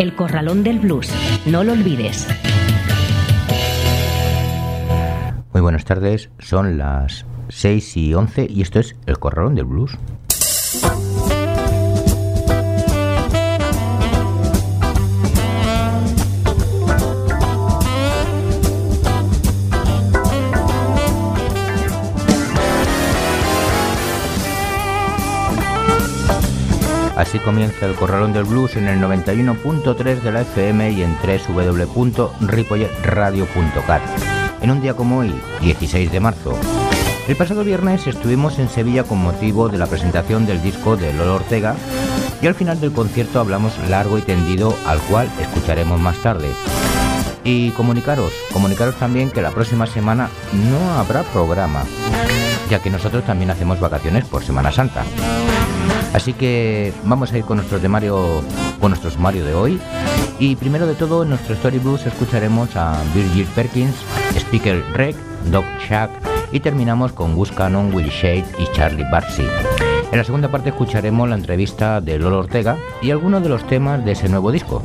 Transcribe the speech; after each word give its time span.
El 0.00 0.14
corralón 0.14 0.62
del 0.62 0.78
blues. 0.78 1.12
No 1.44 1.62
lo 1.62 1.72
olvides. 1.72 2.26
Muy 5.52 5.60
buenas 5.60 5.84
tardes, 5.84 6.30
son 6.38 6.78
las 6.78 7.26
6 7.50 7.98
y 7.98 8.14
11 8.14 8.46
y 8.48 8.62
esto 8.62 8.80
es 8.80 8.96
El 9.04 9.18
Corralón 9.18 9.56
del 9.56 9.66
Blues. 9.66 9.98
Así 27.30 27.38
comienza 27.38 27.86
el 27.86 27.94
Corralón 27.94 28.32
del 28.32 28.42
Blues 28.42 28.74
en 28.74 28.88
el 28.88 29.00
91.3 29.00 30.20
de 30.20 30.32
la 30.32 30.40
FM 30.40 30.90
y 30.90 31.04
en 31.04 31.14
www.ripolletradio.cat. 31.14 34.02
En 34.60 34.72
un 34.72 34.80
día 34.80 34.94
como 34.94 35.18
hoy, 35.18 35.32
16 35.60 36.10
de 36.10 36.18
marzo. 36.18 36.58
El 37.28 37.36
pasado 37.36 37.62
viernes 37.62 38.08
estuvimos 38.08 38.58
en 38.58 38.68
Sevilla 38.68 39.04
con 39.04 39.22
motivo 39.22 39.68
de 39.68 39.78
la 39.78 39.86
presentación 39.86 40.44
del 40.44 40.60
disco 40.60 40.96
de 40.96 41.12
Lolo 41.12 41.36
Ortega 41.36 41.76
y 42.42 42.48
al 42.48 42.56
final 42.56 42.80
del 42.80 42.90
concierto 42.90 43.38
hablamos 43.38 43.78
largo 43.88 44.18
y 44.18 44.22
tendido 44.22 44.74
al 44.84 44.98
cual 45.02 45.30
escucharemos 45.40 46.00
más 46.00 46.18
tarde. 46.18 46.50
Y 47.44 47.70
comunicaros, 47.70 48.32
comunicaros 48.52 48.96
también 48.96 49.30
que 49.30 49.40
la 49.40 49.52
próxima 49.52 49.86
semana 49.86 50.30
no 50.52 50.94
habrá 50.94 51.22
programa, 51.22 51.84
ya 52.68 52.82
que 52.82 52.90
nosotros 52.90 53.24
también 53.24 53.52
hacemos 53.52 53.78
vacaciones 53.78 54.24
por 54.24 54.42
Semana 54.42 54.72
Santa. 54.72 55.04
Así 56.12 56.32
que 56.32 56.92
vamos 57.04 57.32
a 57.32 57.38
ir 57.38 57.44
con 57.44 57.56
nuestro 57.58 57.78
temario, 57.78 58.42
con 58.80 58.90
nuestro 58.90 59.10
sumario 59.10 59.44
de 59.44 59.54
hoy. 59.54 59.80
Y 60.38 60.56
primero 60.56 60.86
de 60.86 60.94
todo, 60.94 61.22
en 61.22 61.30
nuestro 61.30 61.54
Story 61.54 61.78
Blues 61.78 62.06
escucharemos 62.06 62.74
a 62.76 63.00
Virgil 63.14 63.46
Perkins, 63.54 63.94
Speaker 64.36 64.82
Reg, 64.94 65.14
Doc 65.50 65.64
Shack 65.88 66.10
y 66.52 66.60
terminamos 66.60 67.12
con 67.12 67.36
Gus 67.36 67.52
Cannon, 67.52 67.94
Will 67.94 68.08
Shade 68.08 68.46
y 68.58 68.66
Charlie 68.72 69.06
Barcy. 69.10 69.46
En 70.10 70.18
la 70.18 70.24
segunda 70.24 70.50
parte 70.50 70.70
escucharemos 70.70 71.28
la 71.28 71.36
entrevista 71.36 72.00
de 72.00 72.18
Lolo 72.18 72.40
Ortega 72.40 72.76
y 73.00 73.12
algunos 73.12 73.42
de 73.42 73.48
los 73.48 73.64
temas 73.66 74.04
de 74.04 74.12
ese 74.12 74.28
nuevo 74.28 74.50
disco. 74.50 74.82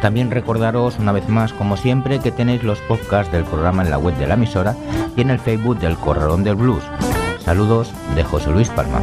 También 0.00 0.30
recordaros 0.30 0.98
una 0.98 1.12
vez 1.12 1.28
más, 1.28 1.52
como 1.52 1.76
siempre, 1.76 2.18
que 2.18 2.32
tenéis 2.32 2.62
los 2.64 2.80
podcasts 2.80 3.30
del 3.30 3.44
programa 3.44 3.82
en 3.82 3.90
la 3.90 3.98
web 3.98 4.16
de 4.16 4.26
la 4.26 4.34
emisora 4.34 4.74
y 5.14 5.20
en 5.20 5.30
el 5.30 5.38
Facebook 5.38 5.78
del 5.78 5.96
Corralón 5.96 6.42
del 6.42 6.56
Blues. 6.56 6.82
Saludos 7.44 7.90
de 8.14 8.22
José 8.22 8.50
Luis 8.50 8.70
Palma. 8.70 9.00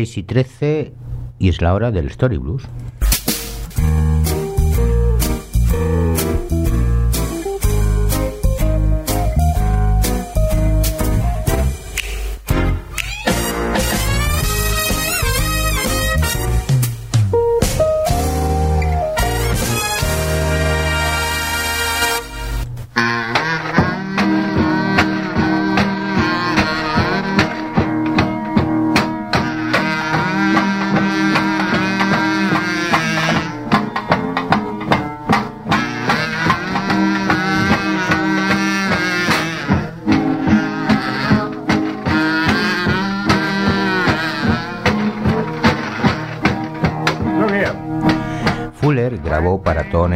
Y 0.00 0.22
13 0.24 0.92
y 1.38 1.48
es 1.48 1.62
la 1.62 1.72
hora 1.72 1.92
del 1.92 2.08
Story 2.08 2.36
Blues. 2.36 2.64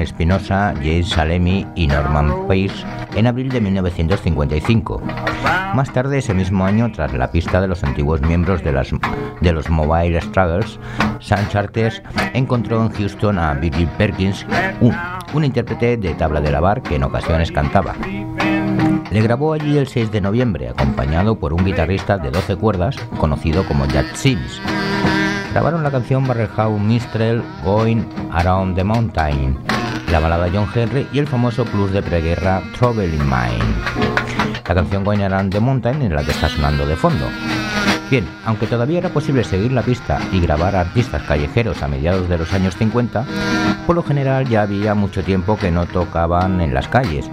Espinosa, 0.08 0.74
James 0.82 1.08
Salemi 1.08 1.66
y 1.74 1.86
Norman 1.86 2.48
Pierce 2.48 2.84
en 3.14 3.26
abril 3.26 3.50
de 3.50 3.60
1955. 3.60 5.02
Más 5.74 5.92
tarde, 5.92 6.19
ese 6.19 6.34
mismo 6.34 6.64
año, 6.64 6.91
tras 6.91 7.12
la 7.12 7.30
pista 7.30 7.60
de 7.60 7.69
los 7.69 7.84
antiguos 7.84 8.22
miembros 8.22 8.64
de, 8.64 8.72
las, 8.72 8.91
de 9.41 9.52
los 9.52 9.69
Mobile 9.69 10.20
Struggles, 10.20 10.80
Sam 11.20 11.46
Charters 11.48 12.02
encontró 12.32 12.84
en 12.84 12.91
Houston 12.91 13.38
a 13.38 13.54
Virgil 13.54 13.88
Perkins, 13.98 14.46
un, 14.80 15.44
intérprete 15.44 15.96
de 15.96 16.14
tabla 16.14 16.40
de 16.40 16.50
lavar 16.50 16.82
que 16.82 16.96
en 16.96 17.04
ocasiones 17.04 17.52
cantaba. 17.52 17.94
Le 19.10 19.22
grabó 19.22 19.52
allí 19.52 19.76
el 19.76 19.88
6 19.88 20.10
de 20.10 20.20
noviembre, 20.20 20.69
acompañado 20.69 21.38
por 21.38 21.52
un 21.52 21.64
guitarrista 21.64 22.19
de 22.19 22.30
12 22.30 22.56
cuerdas 22.56 22.96
conocido 23.19 23.66
como 23.66 23.86
Jack 23.86 24.14
Sims. 24.14 24.60
Grabaron 25.52 25.82
la 25.82 25.90
canción 25.90 26.25
House 26.26 26.80
Mistrel 26.80 27.42
Going 27.64 28.04
Around 28.32 28.76
the 28.76 28.84
Mountain, 28.84 29.58
la 30.10 30.20
balada 30.20 30.48
John 30.52 30.69
Henry 30.74 31.06
y 31.12 31.19
el 31.19 31.26
famoso 31.26 31.64
plus 31.64 31.92
de 31.92 32.02
preguerra 32.02 32.62
Trouble 32.78 33.06
in 33.06 33.22
Mind. 33.24 33.62
La 34.66 34.74
canción 34.74 35.04
Going 35.04 35.20
Around 35.20 35.52
the 35.52 35.60
Mountain 35.60 36.02
es 36.02 36.10
la 36.10 36.22
que 36.22 36.30
está 36.30 36.48
sonando 36.48 36.86
de 36.86 36.96
fondo. 36.96 37.26
Bien, 38.10 38.26
aunque 38.46 38.66
todavía 38.66 38.98
era 38.98 39.10
posible 39.10 39.44
seguir 39.44 39.72
la 39.72 39.82
pista 39.82 40.19
y 40.32 40.40
grabar 40.40 40.76
artistas 40.76 41.22
callejeros 41.25 41.82
a 41.82 41.88
mediados 41.88 42.28
de 42.28 42.38
los 42.38 42.52
años 42.55 42.76
50, 42.76 43.25
por 43.87 43.96
lo 43.96 44.02
general 44.02 44.49
ya 44.49 44.62
había 44.62 44.94
mucho 44.94 45.22
tiempo 45.22 45.58
que 45.58 45.70
no 45.70 45.87
tocaban 45.87 46.60
en 46.60 46.72
las 46.72 46.88
calles. 46.88 47.31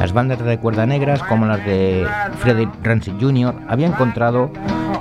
Las 0.00 0.12
bandas 0.12 0.40
de 0.40 0.58
cuerda 0.58 0.86
negras, 0.86 1.22
como 1.22 1.46
las 1.46 1.64
de 1.64 2.06
Freddie 2.38 2.68
Ramsey 2.82 3.16
Jr., 3.20 3.54
habían 3.68 3.92
encontrado 3.92 4.50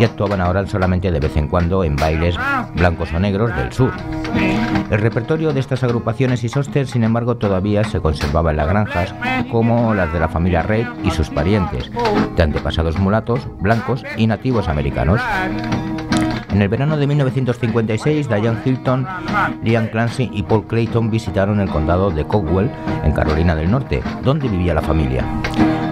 y 0.01 0.03
actuaban 0.03 0.41
ahora 0.41 0.65
solamente 0.65 1.11
de 1.11 1.19
vez 1.19 1.37
en 1.37 1.47
cuando 1.47 1.83
en 1.83 1.95
bailes 1.95 2.35
blancos 2.73 3.13
o 3.13 3.19
negros 3.19 3.55
del 3.55 3.71
sur. 3.71 3.91
El 4.89 4.99
repertorio 4.99 5.53
de 5.53 5.59
estas 5.59 5.83
agrupaciones 5.83 6.43
y 6.43 6.49
sóster, 6.49 6.87
sin 6.87 7.03
embargo, 7.03 7.37
todavía 7.37 7.83
se 7.83 8.01
conservaba 8.01 8.49
en 8.49 8.57
las 8.57 8.67
granjas, 8.67 9.13
como 9.51 9.93
las 9.93 10.11
de 10.11 10.19
la 10.19 10.27
familia 10.27 10.63
Reid 10.63 10.87
y 11.03 11.11
sus 11.11 11.29
parientes, 11.29 11.91
de 12.35 12.41
antepasados 12.41 12.97
mulatos, 12.97 13.47
blancos 13.59 14.03
y 14.17 14.25
nativos 14.25 14.69
americanos. 14.69 15.21
En 16.49 16.63
el 16.63 16.67
verano 16.67 16.97
de 16.97 17.05
1956, 17.05 18.27
Diane 18.27 18.59
Hilton, 18.65 19.07
Liam 19.63 19.87
Clancy 19.87 20.31
y 20.33 20.41
Paul 20.41 20.65
Clayton 20.65 21.11
visitaron 21.11 21.59
el 21.59 21.69
condado 21.69 22.09
de 22.09 22.25
Caldwell, 22.25 22.71
en 23.03 23.11
Carolina 23.11 23.53
del 23.53 23.69
Norte, 23.69 24.01
donde 24.23 24.49
vivía 24.49 24.73
la 24.73 24.81
familia. 24.81 25.23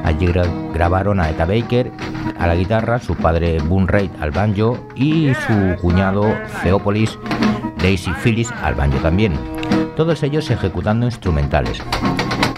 Allí 0.10 0.26
grabaron 0.74 1.20
a 1.20 1.30
Eta 1.30 1.46
Baker 1.46 1.92
a 2.40 2.48
la 2.48 2.56
guitarra, 2.56 2.98
su 2.98 3.16
padre 3.16 3.60
Boone 3.60 3.86
Reid 3.86 4.10
al 4.20 4.32
banjo 4.32 4.76
y 4.96 5.32
su 5.36 5.80
cuñado 5.80 6.26
Theopolis 6.64 7.16
Daisy 7.78 8.12
Phillips 8.24 8.52
al 8.64 8.74
banjo 8.74 8.98
también, 8.98 9.34
todos 9.96 10.24
ellos 10.24 10.50
ejecutando 10.50 11.06
instrumentales. 11.06 11.80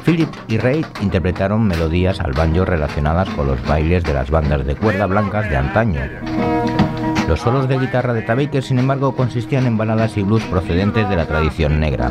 Philip 0.05 0.29
y 0.47 0.59
Reid 0.59 0.85
interpretaron 1.01 1.67
melodías 1.67 2.21
al 2.21 2.31
banjo 2.31 2.63
relacionadas 2.63 3.27
con 3.31 3.47
los 3.47 3.61
bailes 3.67 4.05
de 4.05 4.13
las 4.13 4.31
bandas 4.31 4.65
de 4.65 4.77
cuerda 4.77 5.05
blancas 5.05 5.49
de 5.49 5.57
antaño. 5.57 5.99
Los 7.27 7.41
solos 7.41 7.67
de 7.67 7.79
guitarra 7.79 8.13
de 8.13 8.21
Tabaker, 8.21 8.63
sin 8.63 8.79
embargo, 8.79 9.13
consistían 9.13 9.65
en 9.67 9.77
baladas 9.77 10.15
y 10.15 10.23
blues 10.23 10.43
procedentes 10.43 11.09
de 11.09 11.15
la 11.17 11.25
tradición 11.25 11.81
negra. 11.81 12.09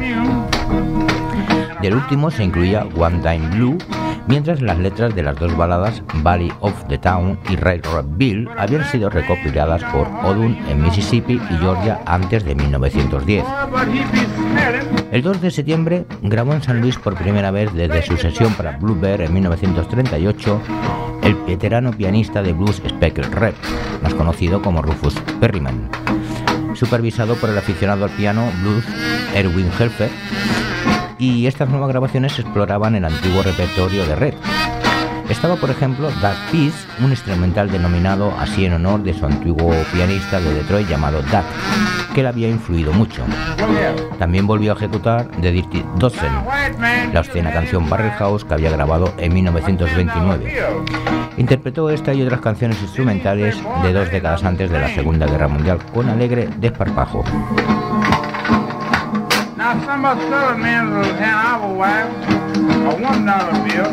Del 1.81 1.95
último 1.95 2.31
se 2.31 2.45
incluía 2.45 2.87
One 2.95 3.21
Time 3.21 3.49
Blue, 3.57 3.79
mientras 4.31 4.63
las 4.63 4.79
letras 4.79 5.13
de 5.17 5.25
las 5.25 5.37
dos 5.37 5.57
baladas 5.57 6.05
Valley 6.23 6.53
of 6.61 6.87
the 6.87 6.99
Town 6.99 7.37
y 7.51 7.57
Railroad 7.57 8.05
Bill 8.11 8.49
habían 8.57 8.85
sido 8.85 9.11
recopiladas 9.11 9.83
por 9.93 10.07
Odun 10.25 10.57
en 10.69 10.81
Mississippi 10.81 11.33
y 11.33 11.57
Georgia 11.59 12.01
antes 12.07 12.45
de 12.45 12.55
1910. 12.55 13.45
El 15.11 15.23
2 15.23 15.41
de 15.41 15.51
septiembre 15.51 16.07
grabó 16.23 16.53
en 16.53 16.63
San 16.63 16.81
Luis 16.81 16.97
por 16.97 17.17
primera 17.17 17.51
vez 17.51 17.75
desde 17.75 18.03
su 18.03 18.17
sesión 18.17 18.55
para 18.55 18.79
Blue 18.79 18.95
Bear 18.95 19.23
en 19.23 19.35
1938 19.35 20.61
el 21.25 21.35
veterano 21.35 21.91
pianista 21.91 22.41
de 22.41 22.53
blues 22.53 22.81
Speckle 22.89 23.27
Rep, 23.31 23.57
más 24.01 24.15
conocido 24.15 24.63
como 24.63 24.81
Rufus 24.81 25.15
Perryman, 25.41 25.91
supervisado 26.75 27.35
por 27.35 27.51
el 27.51 27.59
aficionado 27.59 28.05
al 28.05 28.11
piano 28.11 28.49
blues 28.63 28.85
Erwin 29.35 29.71
Helfer 29.77 30.11
y 31.21 31.47
estas 31.47 31.69
nuevas 31.69 31.91
grabaciones 31.91 32.37
exploraban 32.39 32.95
el 32.95 33.05
antiguo 33.05 33.43
repertorio 33.43 34.07
de 34.07 34.17
Red. 34.17 34.35
Estaba, 35.29 35.55
por 35.55 35.71
ejemplo, 35.71 36.09
That 36.21 36.35
Piece, 36.51 36.89
un 37.05 37.11
instrumental 37.11 37.71
denominado 37.71 38.35
así 38.41 38.65
en 38.65 38.73
honor 38.73 39.05
de 39.05 39.15
su 39.15 39.27
antiguo 39.27 39.73
pianista 39.93 40.41
de 40.41 40.55
Detroit 40.55 40.89
llamado 40.89 41.23
Duck, 41.23 41.45
que 42.15 42.23
le 42.23 42.29
había 42.29 42.49
influido 42.49 42.93
mucho. 42.93 43.23
También 44.19 44.49
volvió 44.49 44.73
a 44.73 44.75
ejecutar 44.75 45.29
The 45.41 45.53
Dirty 45.53 45.85
Dozen, 45.99 46.33
la 47.13 47.21
obscena 47.21 47.53
canción 47.53 47.89
Barrel 47.89 48.11
House 48.13 48.45
que 48.45 48.55
había 48.55 48.71
grabado 48.71 49.15
en 49.19 49.33
1929. 49.33 50.57
Interpretó 51.37 51.91
esta 51.91 52.13
y 52.13 52.23
otras 52.23 52.41
canciones 52.41 52.83
instrumentales 52.83 53.57
de 53.85 53.93
dos 53.93 54.11
décadas 54.11 54.43
antes 54.43 54.69
de 54.69 54.81
la 54.81 54.89
Segunda 54.89 55.27
Guerra 55.27 55.47
Mundial 55.47 55.79
con 55.95 56.09
alegre 56.09 56.49
desparpajo. 56.59 57.25
Now 59.71 59.87
some 59.87 60.05
of 60.05 60.19
us 60.19 60.59
men 60.59 60.91
will 60.91 61.15
hand 61.15 61.47
our 61.47 61.73
wives 61.73 62.27
a 62.59 63.01
one 63.01 63.25
dollar 63.25 63.53
bill. 63.69 63.93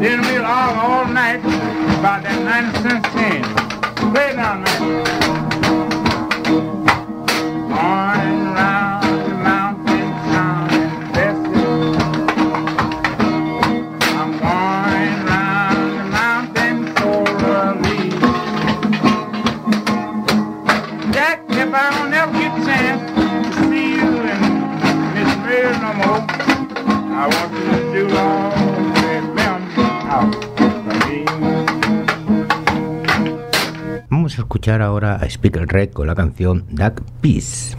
Then 0.00 0.22
we'll 0.22 0.44
argue 0.44 0.80
all 0.80 1.06
night 1.06 1.38
about 2.00 2.24
that 2.24 2.42
90 2.42 2.82
cent 2.82 3.04
change. 3.14 3.46
Play 4.12 4.30
it 4.30 4.34
down, 4.34 4.64
man. 4.64 4.80
Morning 7.70 7.78
round. 7.78 8.23
Escuchar 34.44 34.82
ahora 34.82 35.16
a 35.16 35.28
Speaker 35.28 35.66
Red 35.66 35.90
con 35.92 36.06
la 36.06 36.14
canción 36.14 36.64
Duck 36.70 37.02
Peace. 37.20 37.76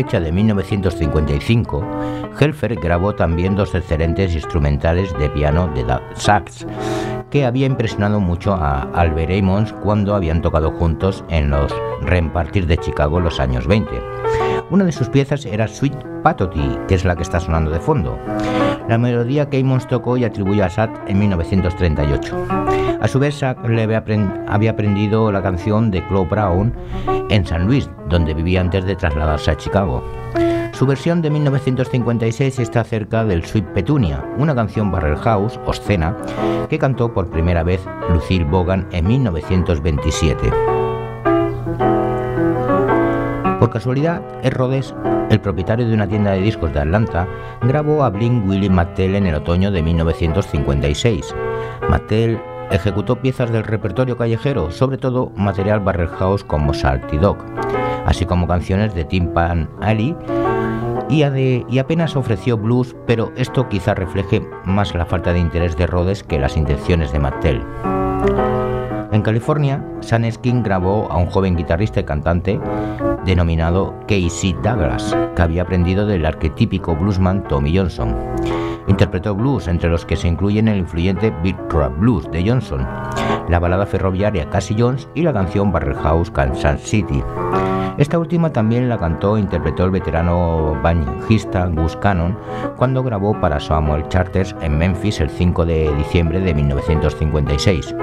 Fecha 0.00 0.18
de 0.18 0.32
1955, 0.32 1.84
Helfer 2.40 2.74
grabó 2.76 3.14
también 3.14 3.54
dos 3.54 3.74
excelentes 3.74 4.34
instrumentales 4.34 5.12
de 5.18 5.28
piano 5.28 5.68
de 5.74 5.84
sax, 6.14 6.66
que 7.28 7.44
había 7.44 7.66
impresionado 7.66 8.18
mucho 8.18 8.54
a 8.54 8.88
Albert 8.94 9.30
Ammons 9.30 9.74
cuando 9.74 10.14
habían 10.14 10.40
tocado 10.40 10.70
juntos 10.70 11.22
en 11.28 11.50
los 11.50 11.70
reempartir 12.00 12.66
de 12.66 12.78
Chicago 12.78 13.20
los 13.20 13.40
años 13.40 13.66
20. 13.66 13.90
Una 14.70 14.86
de 14.86 14.92
sus 14.92 15.10
piezas 15.10 15.44
era 15.44 15.68
Sweet 15.68 16.22
Patoti, 16.22 16.78
que 16.88 16.94
es 16.94 17.04
la 17.04 17.14
que 17.14 17.22
está 17.22 17.38
sonando 17.38 17.70
de 17.70 17.80
fondo. 17.80 18.18
La 18.88 18.96
melodía 18.96 19.50
que 19.50 19.60
Ammons 19.60 19.86
tocó 19.86 20.16
y 20.16 20.24
atribuyó 20.24 20.64
a 20.64 20.70
Sat 20.70 20.90
en 21.08 21.18
1938. 21.18 22.89
A 23.00 23.08
su 23.08 23.18
vez, 23.18 23.36
Sack 23.36 23.58
había 23.64 24.70
aprendido 24.70 25.32
la 25.32 25.42
canción 25.42 25.90
de 25.90 26.06
Claude 26.06 26.28
Brown 26.28 26.74
en 27.30 27.46
San 27.46 27.66
Luis, 27.66 27.88
donde 28.10 28.34
vivía 28.34 28.60
antes 28.60 28.84
de 28.84 28.94
trasladarse 28.94 29.50
a 29.50 29.56
Chicago. 29.56 30.04
Su 30.72 30.86
versión 30.86 31.22
de 31.22 31.30
1956 31.30 32.58
está 32.58 32.84
cerca 32.84 33.24
del 33.24 33.44
Sweet 33.44 33.66
Petunia, 33.72 34.22
una 34.36 34.54
canción 34.54 34.90
Barrel 34.90 35.16
House, 35.16 35.58
obscena, 35.64 36.14
que 36.68 36.78
cantó 36.78 37.12
por 37.12 37.30
primera 37.30 37.62
vez 37.62 37.80
Lucille 38.12 38.44
Bogan 38.44 38.86
en 38.92 39.06
1927. 39.06 40.50
Por 43.58 43.70
casualidad, 43.70 44.22
Ed 44.42 44.54
Rhodes, 44.54 44.94
el 45.30 45.40
propietario 45.40 45.88
de 45.88 45.94
una 45.94 46.08
tienda 46.08 46.32
de 46.32 46.42
discos 46.42 46.72
de 46.72 46.80
Atlanta, 46.80 47.26
grabó 47.62 48.04
a 48.04 48.10
Blink 48.10 48.46
Willie 48.46 48.70
Mattel 48.70 49.14
en 49.14 49.26
el 49.26 49.34
otoño 49.34 49.70
de 49.70 49.82
1956. 49.82 51.34
Mattel 51.88 52.40
ejecutó 52.70 53.16
piezas 53.16 53.50
del 53.50 53.64
repertorio 53.64 54.16
callejero, 54.16 54.70
sobre 54.70 54.98
todo 54.98 55.32
material 55.36 55.80
Barrel 55.80 56.08
House 56.08 56.44
como 56.44 56.74
Salty 56.74 57.18
Dog, 57.18 57.38
así 58.06 58.26
como 58.26 58.46
canciones 58.46 58.94
de 58.94 59.04
Tim 59.04 59.32
Pan 59.32 59.68
Alley 59.80 60.16
y, 61.10 61.78
apenas 61.78 62.14
ofreció 62.16 62.56
blues, 62.56 62.94
pero 63.06 63.32
esto 63.36 63.68
quizá 63.68 63.94
refleje 63.94 64.46
más 64.64 64.94
la 64.94 65.06
falta 65.06 65.32
de 65.32 65.40
interés 65.40 65.76
de 65.76 65.86
Rhodes 65.86 66.22
que 66.22 66.38
las 66.38 66.56
intenciones 66.56 67.12
de 67.12 67.18
Mattel. 67.18 67.62
En 69.12 69.22
California, 69.22 69.84
Sam 70.00 70.24
Eskin 70.24 70.62
grabó 70.62 71.10
a 71.10 71.16
un 71.16 71.26
joven 71.26 71.56
guitarrista 71.56 72.00
y 72.00 72.04
cantante 72.04 72.60
denominado 73.24 73.94
Casey 74.06 74.54
Douglas, 74.62 75.16
que 75.34 75.42
había 75.42 75.62
aprendido 75.62 76.06
del 76.06 76.24
arquetípico 76.24 76.94
bluesman 76.94 77.42
Tommy 77.44 77.76
Johnson. 77.76 78.14
Interpretó 78.90 79.36
blues, 79.36 79.68
entre 79.68 79.88
los 79.88 80.04
que 80.04 80.16
se 80.16 80.26
incluyen 80.26 80.66
el 80.66 80.78
influyente 80.78 81.32
Big 81.44 81.56
Rock 81.68 81.96
Blues 81.96 82.28
de 82.32 82.44
Johnson, 82.44 82.84
la 83.48 83.60
balada 83.60 83.86
ferroviaria 83.86 84.50
Cassie 84.50 84.74
Jones 84.76 85.08
y 85.14 85.22
la 85.22 85.32
canción 85.32 85.70
Barrel 85.70 85.94
House 85.94 86.28
Kansas 86.28 86.80
City. 86.82 87.22
Esta 87.98 88.18
última 88.18 88.52
también 88.52 88.88
la 88.88 88.98
cantó 88.98 89.36
e 89.36 89.40
interpretó 89.40 89.84
el 89.84 89.92
veterano 89.92 90.76
banjista 90.82 91.66
Gus 91.66 91.96
Cannon 91.98 92.36
cuando 92.76 93.04
grabó 93.04 93.40
para 93.40 93.60
Samuel 93.60 94.08
Charters 94.08 94.56
en 94.60 94.76
Memphis 94.76 95.20
el 95.20 95.30
5 95.30 95.66
de 95.66 95.94
diciembre 95.94 96.40
de 96.40 96.52
1956. 96.52 97.94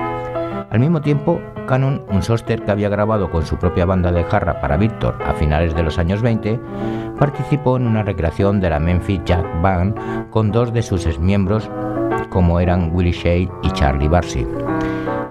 Al 0.69 0.79
mismo 0.79 0.99
tiempo, 0.99 1.39
Cannon, 1.65 2.03
un 2.09 2.21
sóster 2.21 2.63
que 2.63 2.71
había 2.71 2.89
grabado 2.89 3.31
con 3.31 3.45
su 3.45 3.57
propia 3.57 3.85
banda 3.85 4.11
de 4.11 4.25
jarra 4.25 4.59
para 4.59 4.75
Victor 4.75 5.17
a 5.25 5.33
finales 5.33 5.73
de 5.73 5.83
los 5.83 5.97
años 5.97 6.21
20, 6.21 6.59
participó 7.17 7.77
en 7.77 7.87
una 7.87 8.03
recreación 8.03 8.59
de 8.59 8.69
la 8.69 8.79
Memphis 8.79 9.21
Jack 9.23 9.45
Band 9.61 10.29
con 10.29 10.51
dos 10.51 10.73
de 10.73 10.81
sus 10.81 11.05
exmiembros 11.05 11.69
como 12.29 12.59
eran 12.59 12.91
Willie 12.93 13.13
Shade 13.13 13.49
y 13.63 13.71
Charlie 13.71 14.09
Barcy. 14.09 14.45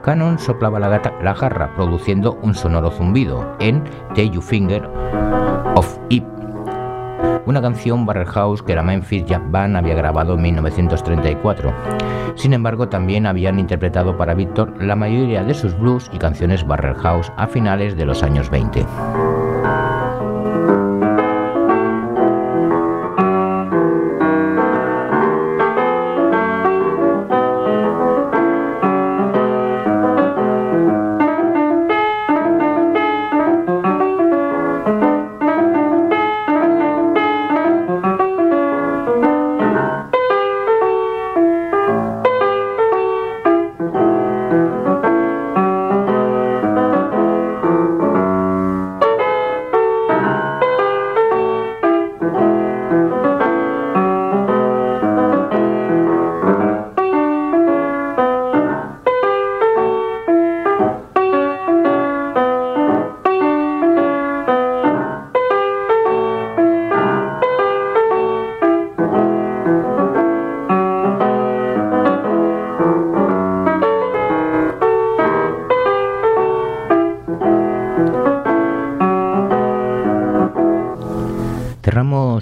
Cannon 0.03 0.39
soplaba 0.39 0.79
la, 0.79 1.03
la, 1.23 1.35
jarra 1.35 1.75
produciendo 1.75 2.39
un 2.43 2.55
sonoro 2.55 2.91
zumbido 2.91 3.57
en 3.59 3.85
The 4.15 4.31
You 4.31 4.41
Finger 4.41 4.89
of 5.75 5.99
Ip 6.09 6.36
una 7.47 7.63
canción 7.63 8.05
Barrel 8.05 8.27
House 8.27 8.63
que 8.63 8.75
la 8.75 8.83
Memphis 8.83 9.25
Jazz 9.25 9.43
Band 9.51 9.77
había 9.77 9.95
grabado 9.95 10.35
en 10.35 10.43
1934. 10.43 11.73
Sin 12.35 12.53
embargo, 12.53 12.89
también 12.89 13.27
habían 13.27 13.59
interpretado 13.59 14.17
para 14.17 14.35
Victor 14.35 14.75
la 14.83 14.97
mayoría 14.97 15.43
de 15.43 15.55
sus 15.55 15.79
blues 15.79 16.11
y 16.13 16.19
canciones 16.19 16.67
Barrel 16.67 16.97
House 16.97 17.33
a 17.37 17.47
finales 17.47 17.97
de 17.97 18.05
los 18.05 18.23
años 18.23 18.51
20. 18.51 18.85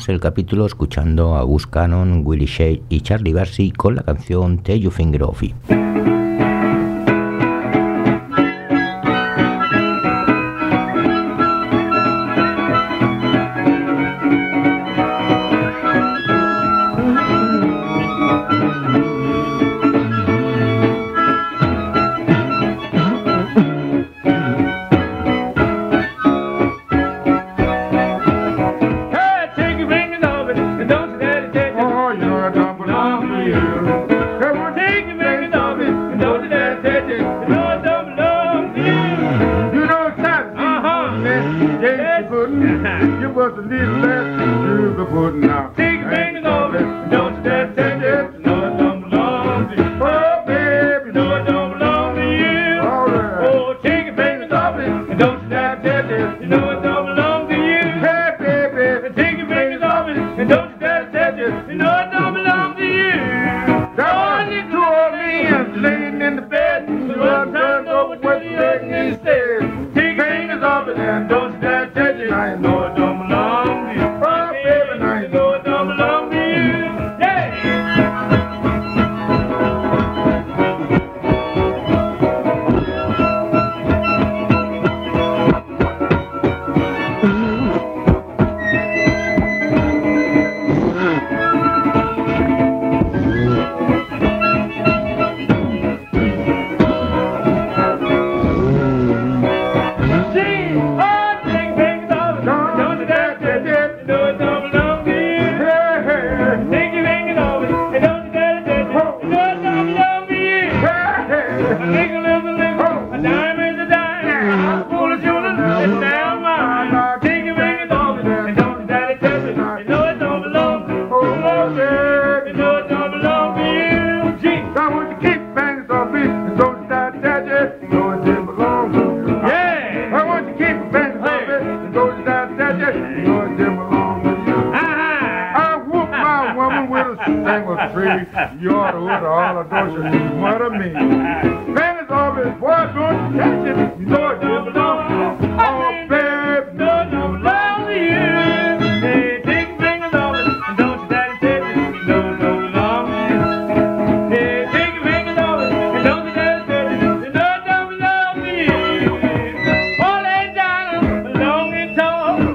El 0.08 0.18
capítulo 0.18 0.66
escuchando 0.66 1.36
a 1.36 1.42
Gus 1.42 1.68
Cannon, 1.68 2.22
Willie 2.24 2.46
Shea 2.46 2.80
y 2.88 3.00
Charlie 3.00 3.32
Barcy 3.32 3.70
con 3.70 3.94
la 3.94 4.02
canción 4.02 4.58
Tell 4.58 4.80
You 4.80 4.90
Finger 4.90 5.22
Off 5.22 5.44
it 5.44 6.23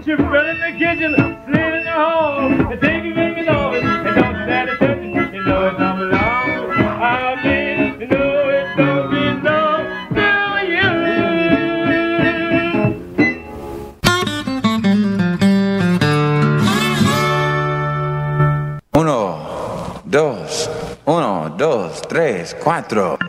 your 0.09 0.17
brother 0.17 0.49
in 0.49 0.59
the 0.59 0.71
kitchen, 0.79 1.13
slid 1.45 1.73
in 1.75 1.83
the 1.83 1.91
hall, 1.91 2.39
and 2.39 2.81
take 2.81 3.03
your 3.03 3.13
baby 3.13 3.43
long, 3.43 3.75
and 3.75 4.15
don't 4.15 4.39
you 4.39 4.45
dare 4.47 4.75
touch 4.77 4.97
you 5.03 5.43
know 5.43 5.67
it 5.67 5.77
don't 5.77 5.99
belong. 5.99 6.49
I 6.99 7.35
mean, 7.43 8.01
you 8.01 8.07
know 8.07 8.49
it 8.49 8.75
don't 8.75 9.09
belong 9.11 9.85
to 10.15 10.25
you. 10.65 10.89
Uno, 18.99 20.01
dos, 20.05 20.69
uno, 21.05 21.49
dos, 21.55 22.01
tres, 22.01 22.55
cuatro. 22.63 23.28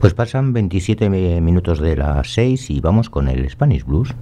Pues 0.00 0.14
pasan 0.14 0.52
27 0.52 1.10
minutos 1.40 1.80
de 1.80 1.96
las 1.96 2.32
6 2.32 2.70
y 2.70 2.80
vamos 2.80 3.10
con 3.10 3.28
el 3.28 3.50
Spanish 3.50 3.84
Blues. 3.84 4.14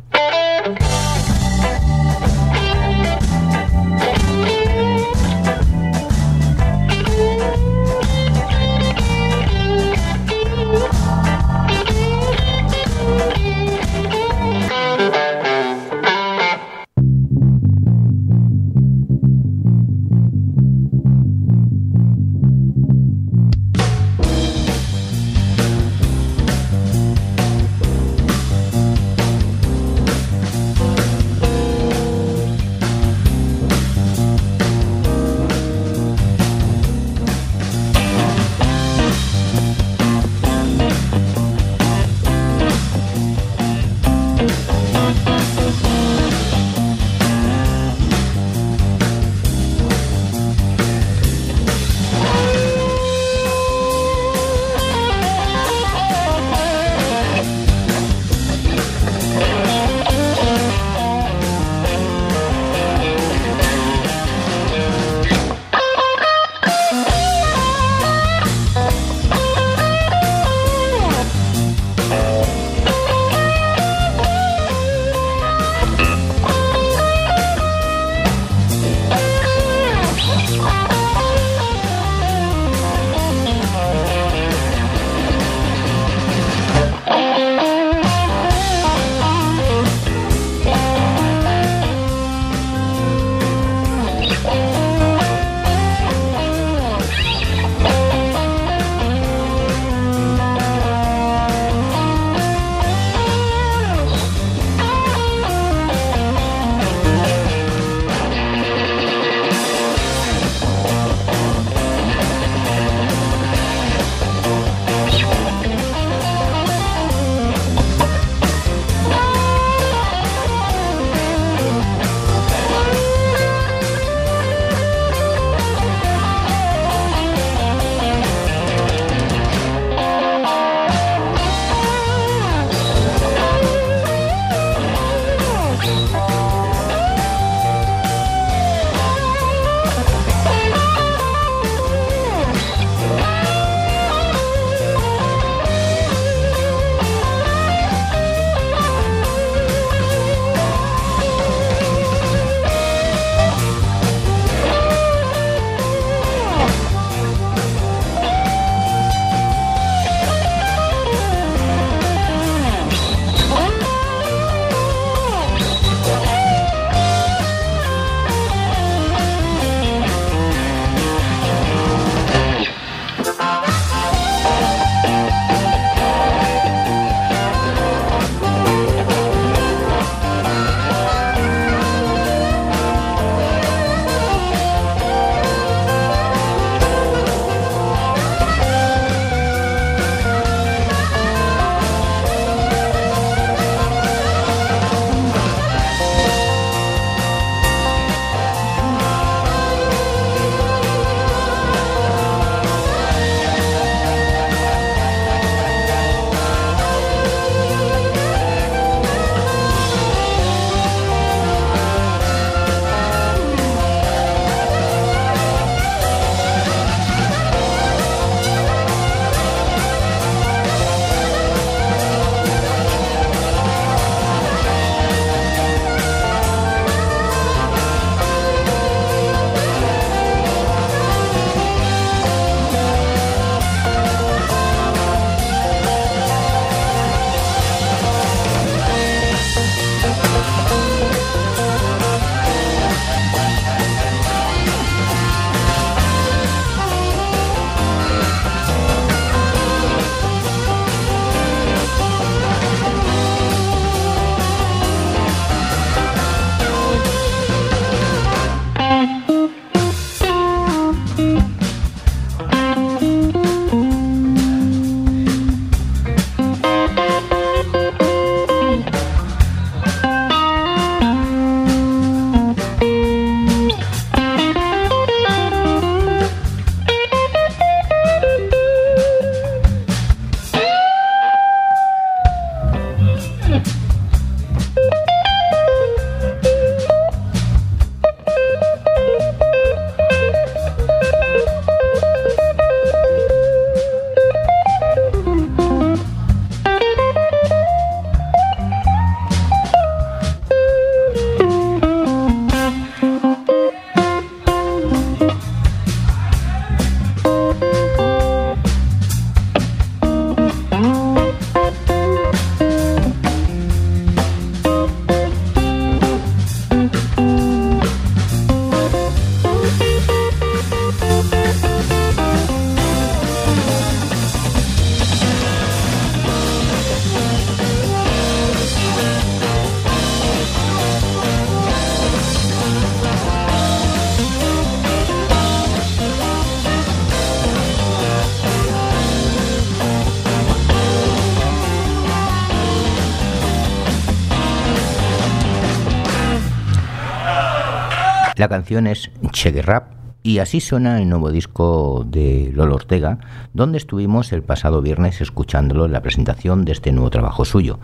La 348.46 348.50
canción 348.50 348.86
es 348.86 349.10
Chegue 349.32 349.60
Rap 349.60 349.88
y 350.22 350.38
así 350.38 350.60
suena 350.60 351.02
el 351.02 351.08
nuevo 351.08 351.32
disco 351.32 352.06
de 352.06 352.52
Lolo 352.54 352.76
Ortega, 352.76 353.18
donde 353.54 353.76
estuvimos 353.76 354.32
el 354.32 354.44
pasado 354.44 354.82
viernes 354.82 355.20
escuchándolo 355.20 355.84
en 355.84 355.90
la 355.90 356.00
presentación 356.00 356.64
de 356.64 356.70
este 356.70 356.92
nuevo 356.92 357.10
trabajo 357.10 357.44
suyo. 357.44 357.80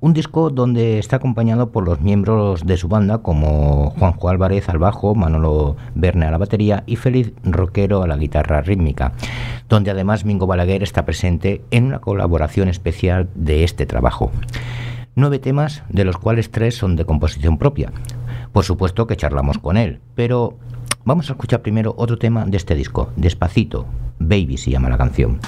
Un 0.00 0.14
disco 0.14 0.48
donde 0.48 0.98
está 0.98 1.16
acompañado 1.16 1.72
por 1.72 1.84
los 1.84 2.00
miembros 2.00 2.64
de 2.64 2.78
su 2.78 2.88
banda 2.88 3.18
como 3.18 3.90
Juanjo 3.98 4.30
Álvarez 4.30 4.70
al 4.70 4.78
bajo, 4.78 5.14
Manolo 5.14 5.76
Verne 5.94 6.24
a 6.24 6.30
la 6.30 6.38
batería 6.38 6.84
y 6.86 6.96
Félix 6.96 7.32
Roquero 7.44 8.02
a 8.02 8.06
la 8.06 8.16
guitarra 8.16 8.62
rítmica, 8.62 9.12
donde 9.68 9.90
además 9.90 10.24
Mingo 10.24 10.46
Balaguer 10.46 10.82
está 10.82 11.04
presente 11.04 11.60
en 11.70 11.84
una 11.84 11.98
colaboración 11.98 12.70
especial 12.70 13.28
de 13.34 13.62
este 13.62 13.84
trabajo. 13.84 14.32
Nueve 15.14 15.38
temas, 15.38 15.82
de 15.90 16.06
los 16.06 16.16
cuales 16.16 16.50
tres 16.50 16.76
son 16.76 16.96
de 16.96 17.04
composición 17.04 17.58
propia. 17.58 17.92
Por 18.52 18.64
supuesto 18.64 19.06
que 19.06 19.16
charlamos 19.16 19.58
con 19.58 19.76
él, 19.76 20.00
pero 20.14 20.58
Vamos 21.08 21.30
a 21.30 21.32
escuchar 21.32 21.62
primero 21.62 21.94
otro 21.96 22.18
tema 22.18 22.44
de 22.44 22.58
este 22.58 22.74
disco, 22.74 23.10
Despacito, 23.16 23.86
Baby 24.18 24.58
se 24.58 24.70
llama 24.70 24.90
la 24.90 24.98
canción. 24.98 25.40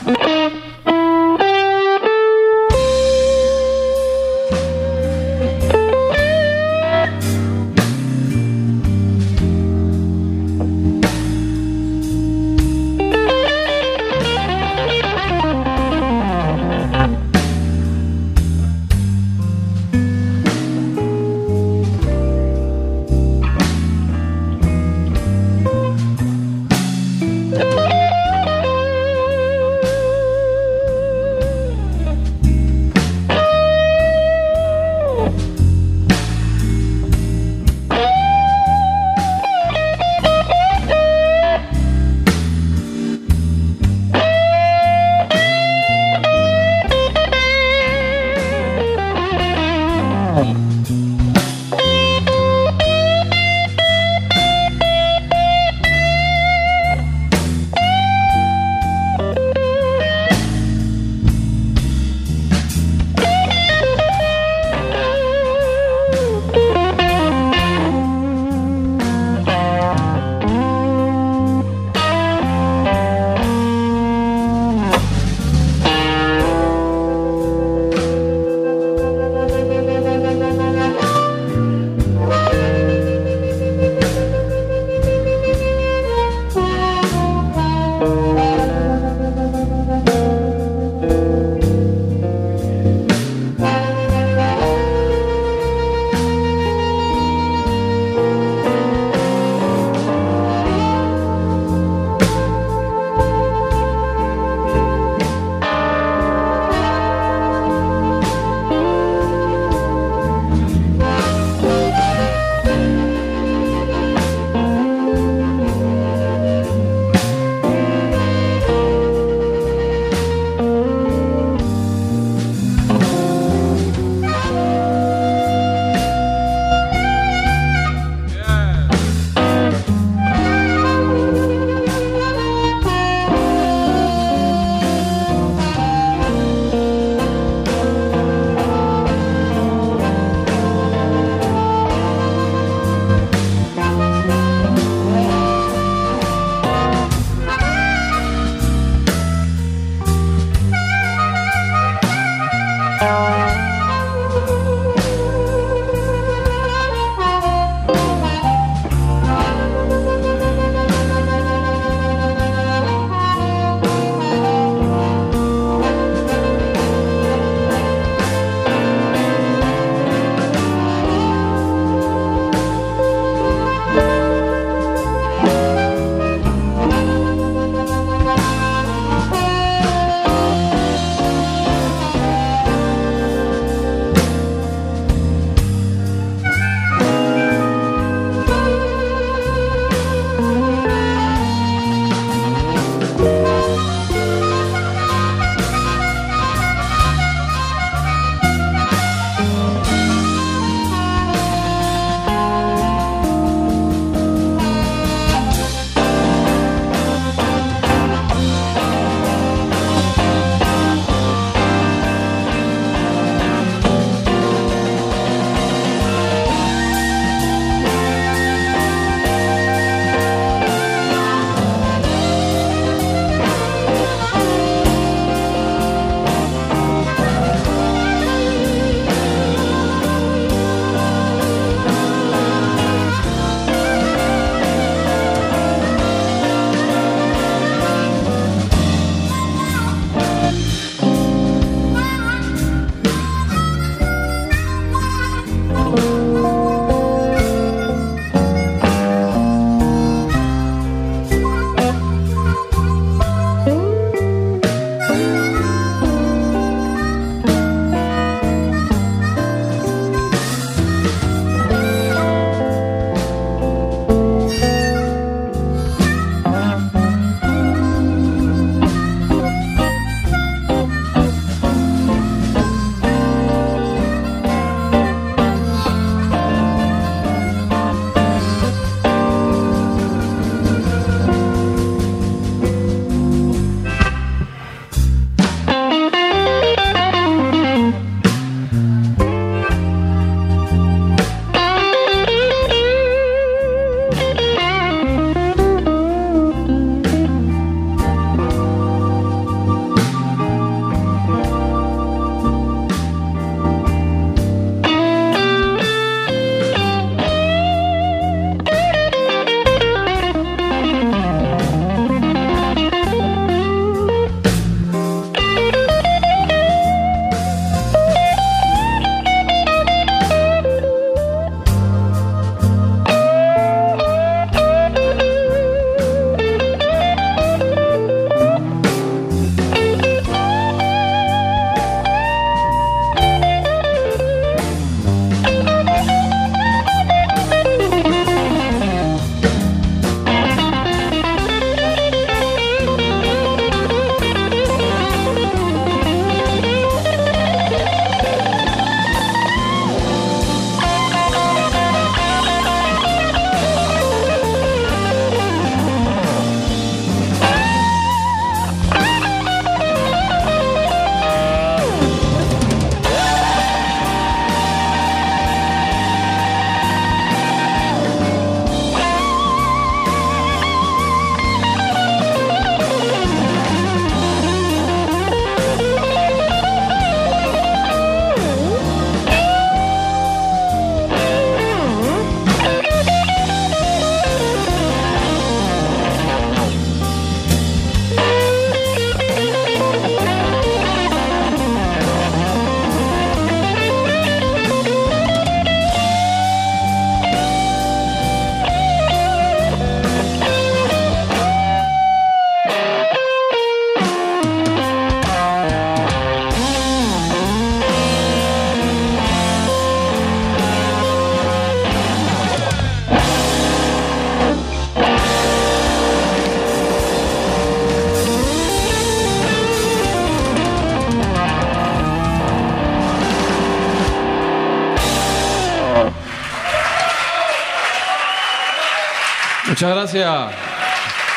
Muchas 429.70 429.94
gracias. 429.94 430.50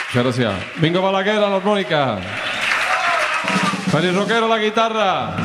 Muchas 0.07 0.23
gracias. 0.23 0.53
Bingo 0.77 1.03
Balaguer 1.03 1.37
a 1.37 1.49
la 1.49 1.55
armónica. 1.57 2.17
Feliz 3.91 4.15
Roquero 4.15 4.45
a 4.45 4.49
la 4.49 4.57
guitarra. 4.57 5.35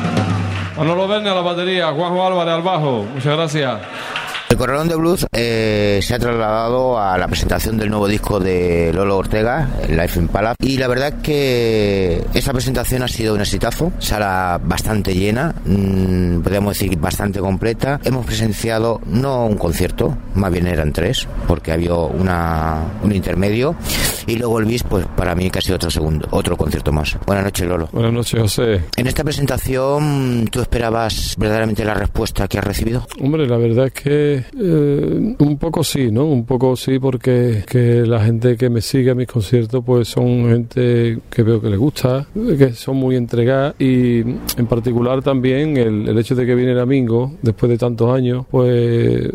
Manolo 0.75 1.07
Verne 1.07 1.29
a 1.29 1.35
la 1.35 1.41
batería. 1.41 1.91
Juanjo 1.91 2.25
Álvarez 2.25 2.55
al 2.55 2.61
bajo. 2.63 3.03
Muchas 3.13 3.37
gracias. 3.37 3.79
El 4.49 4.57
Corralón 4.57 4.87
de 4.87 4.95
Blues 4.95 5.27
eh, 5.31 5.99
se 6.01 6.15
ha 6.15 6.19
trasladado 6.19 6.99
a 6.99 7.17
la 7.19 7.27
presentación 7.27 7.77
del 7.77 7.89
nuevo 7.89 8.07
disco 8.07 8.39
de 8.39 8.91
Lolo 8.93 9.17
Ortega, 9.17 9.69
Life 9.87 10.19
in 10.19 10.27
Palace, 10.27 10.57
y 10.61 10.77
la 10.77 10.87
verdad 10.87 11.21
que 11.21 12.25
esa 12.33 12.51
presentación 12.51 13.03
ha 13.03 13.07
sido 13.07 13.35
un 13.35 13.41
exitazo, 13.41 13.91
sala 13.99 14.59
bastante 14.63 15.13
llena, 15.13 15.53
mmm, 15.65 16.39
podríamos 16.39 16.79
decir 16.79 16.97
bastante 16.97 17.39
completa. 17.39 17.99
Hemos 18.03 18.25
presenciado 18.25 18.99
no 19.05 19.45
un 19.45 19.57
concierto, 19.57 20.17
más 20.33 20.51
bien 20.51 20.65
eran 20.65 20.93
tres, 20.93 21.27
porque 21.47 21.71
había 21.71 21.93
una, 21.93 22.81
un 23.03 23.13
intermedio, 23.13 23.75
y 24.25 24.35
luego 24.35 24.59
el 24.59 24.65
bis, 24.65 24.83
pues 24.83 25.05
para 25.15 25.35
mí 25.35 25.49
sido 25.61 25.75
otro 25.75 25.91
segundo, 25.91 26.27
otro 26.31 26.57
concierto 26.57 26.91
más. 26.91 27.17
Buenas 27.25 27.45
noches, 27.45 27.67
Lolo. 27.67 27.89
Buenas 27.91 28.13
noches, 28.13 28.41
José. 28.41 28.81
En 28.95 29.05
esta 29.05 29.23
presentación, 29.23 30.47
¿tú 30.51 30.61
esperabas 30.61 31.35
verdaderamente 31.37 31.85
la 31.85 31.93
respuesta 31.93 32.47
que 32.47 32.57
has 32.57 32.63
recibido? 32.63 33.05
Hombre, 33.21 33.45
la 33.45 33.57
verdad 33.57 33.87
es 33.87 33.93
que 33.93 34.38
eh, 34.57 35.35
un 35.37 35.57
poco 35.57 35.83
sí, 35.83 36.11
¿no? 36.11 36.25
Un 36.25 36.45
poco 36.45 36.75
sí 36.75 36.99
porque 36.99 37.63
que 37.67 38.05
la 38.05 38.23
gente 38.23 38.57
que 38.57 38.69
me 38.69 38.81
sigue 38.81 39.11
a 39.11 39.15
mis 39.15 39.27
conciertos 39.27 39.83
pues 39.85 40.07
son 40.07 40.49
gente 40.49 41.19
que 41.29 41.43
veo 41.43 41.61
que 41.61 41.69
le 41.69 41.77
gusta, 41.77 42.27
que 42.33 42.73
son 42.73 42.97
muy 42.97 43.15
entregadas 43.15 43.75
y 43.79 44.19
en 44.19 44.67
particular 44.67 45.21
también 45.21 45.77
el, 45.77 46.07
el 46.09 46.17
hecho 46.17 46.35
de 46.35 46.45
que 46.45 46.55
viene 46.55 46.71
el 46.71 46.79
amigo 46.79 47.33
después 47.41 47.69
de 47.69 47.77
tantos 47.77 48.13
años 48.13 48.45
pues 48.49 49.29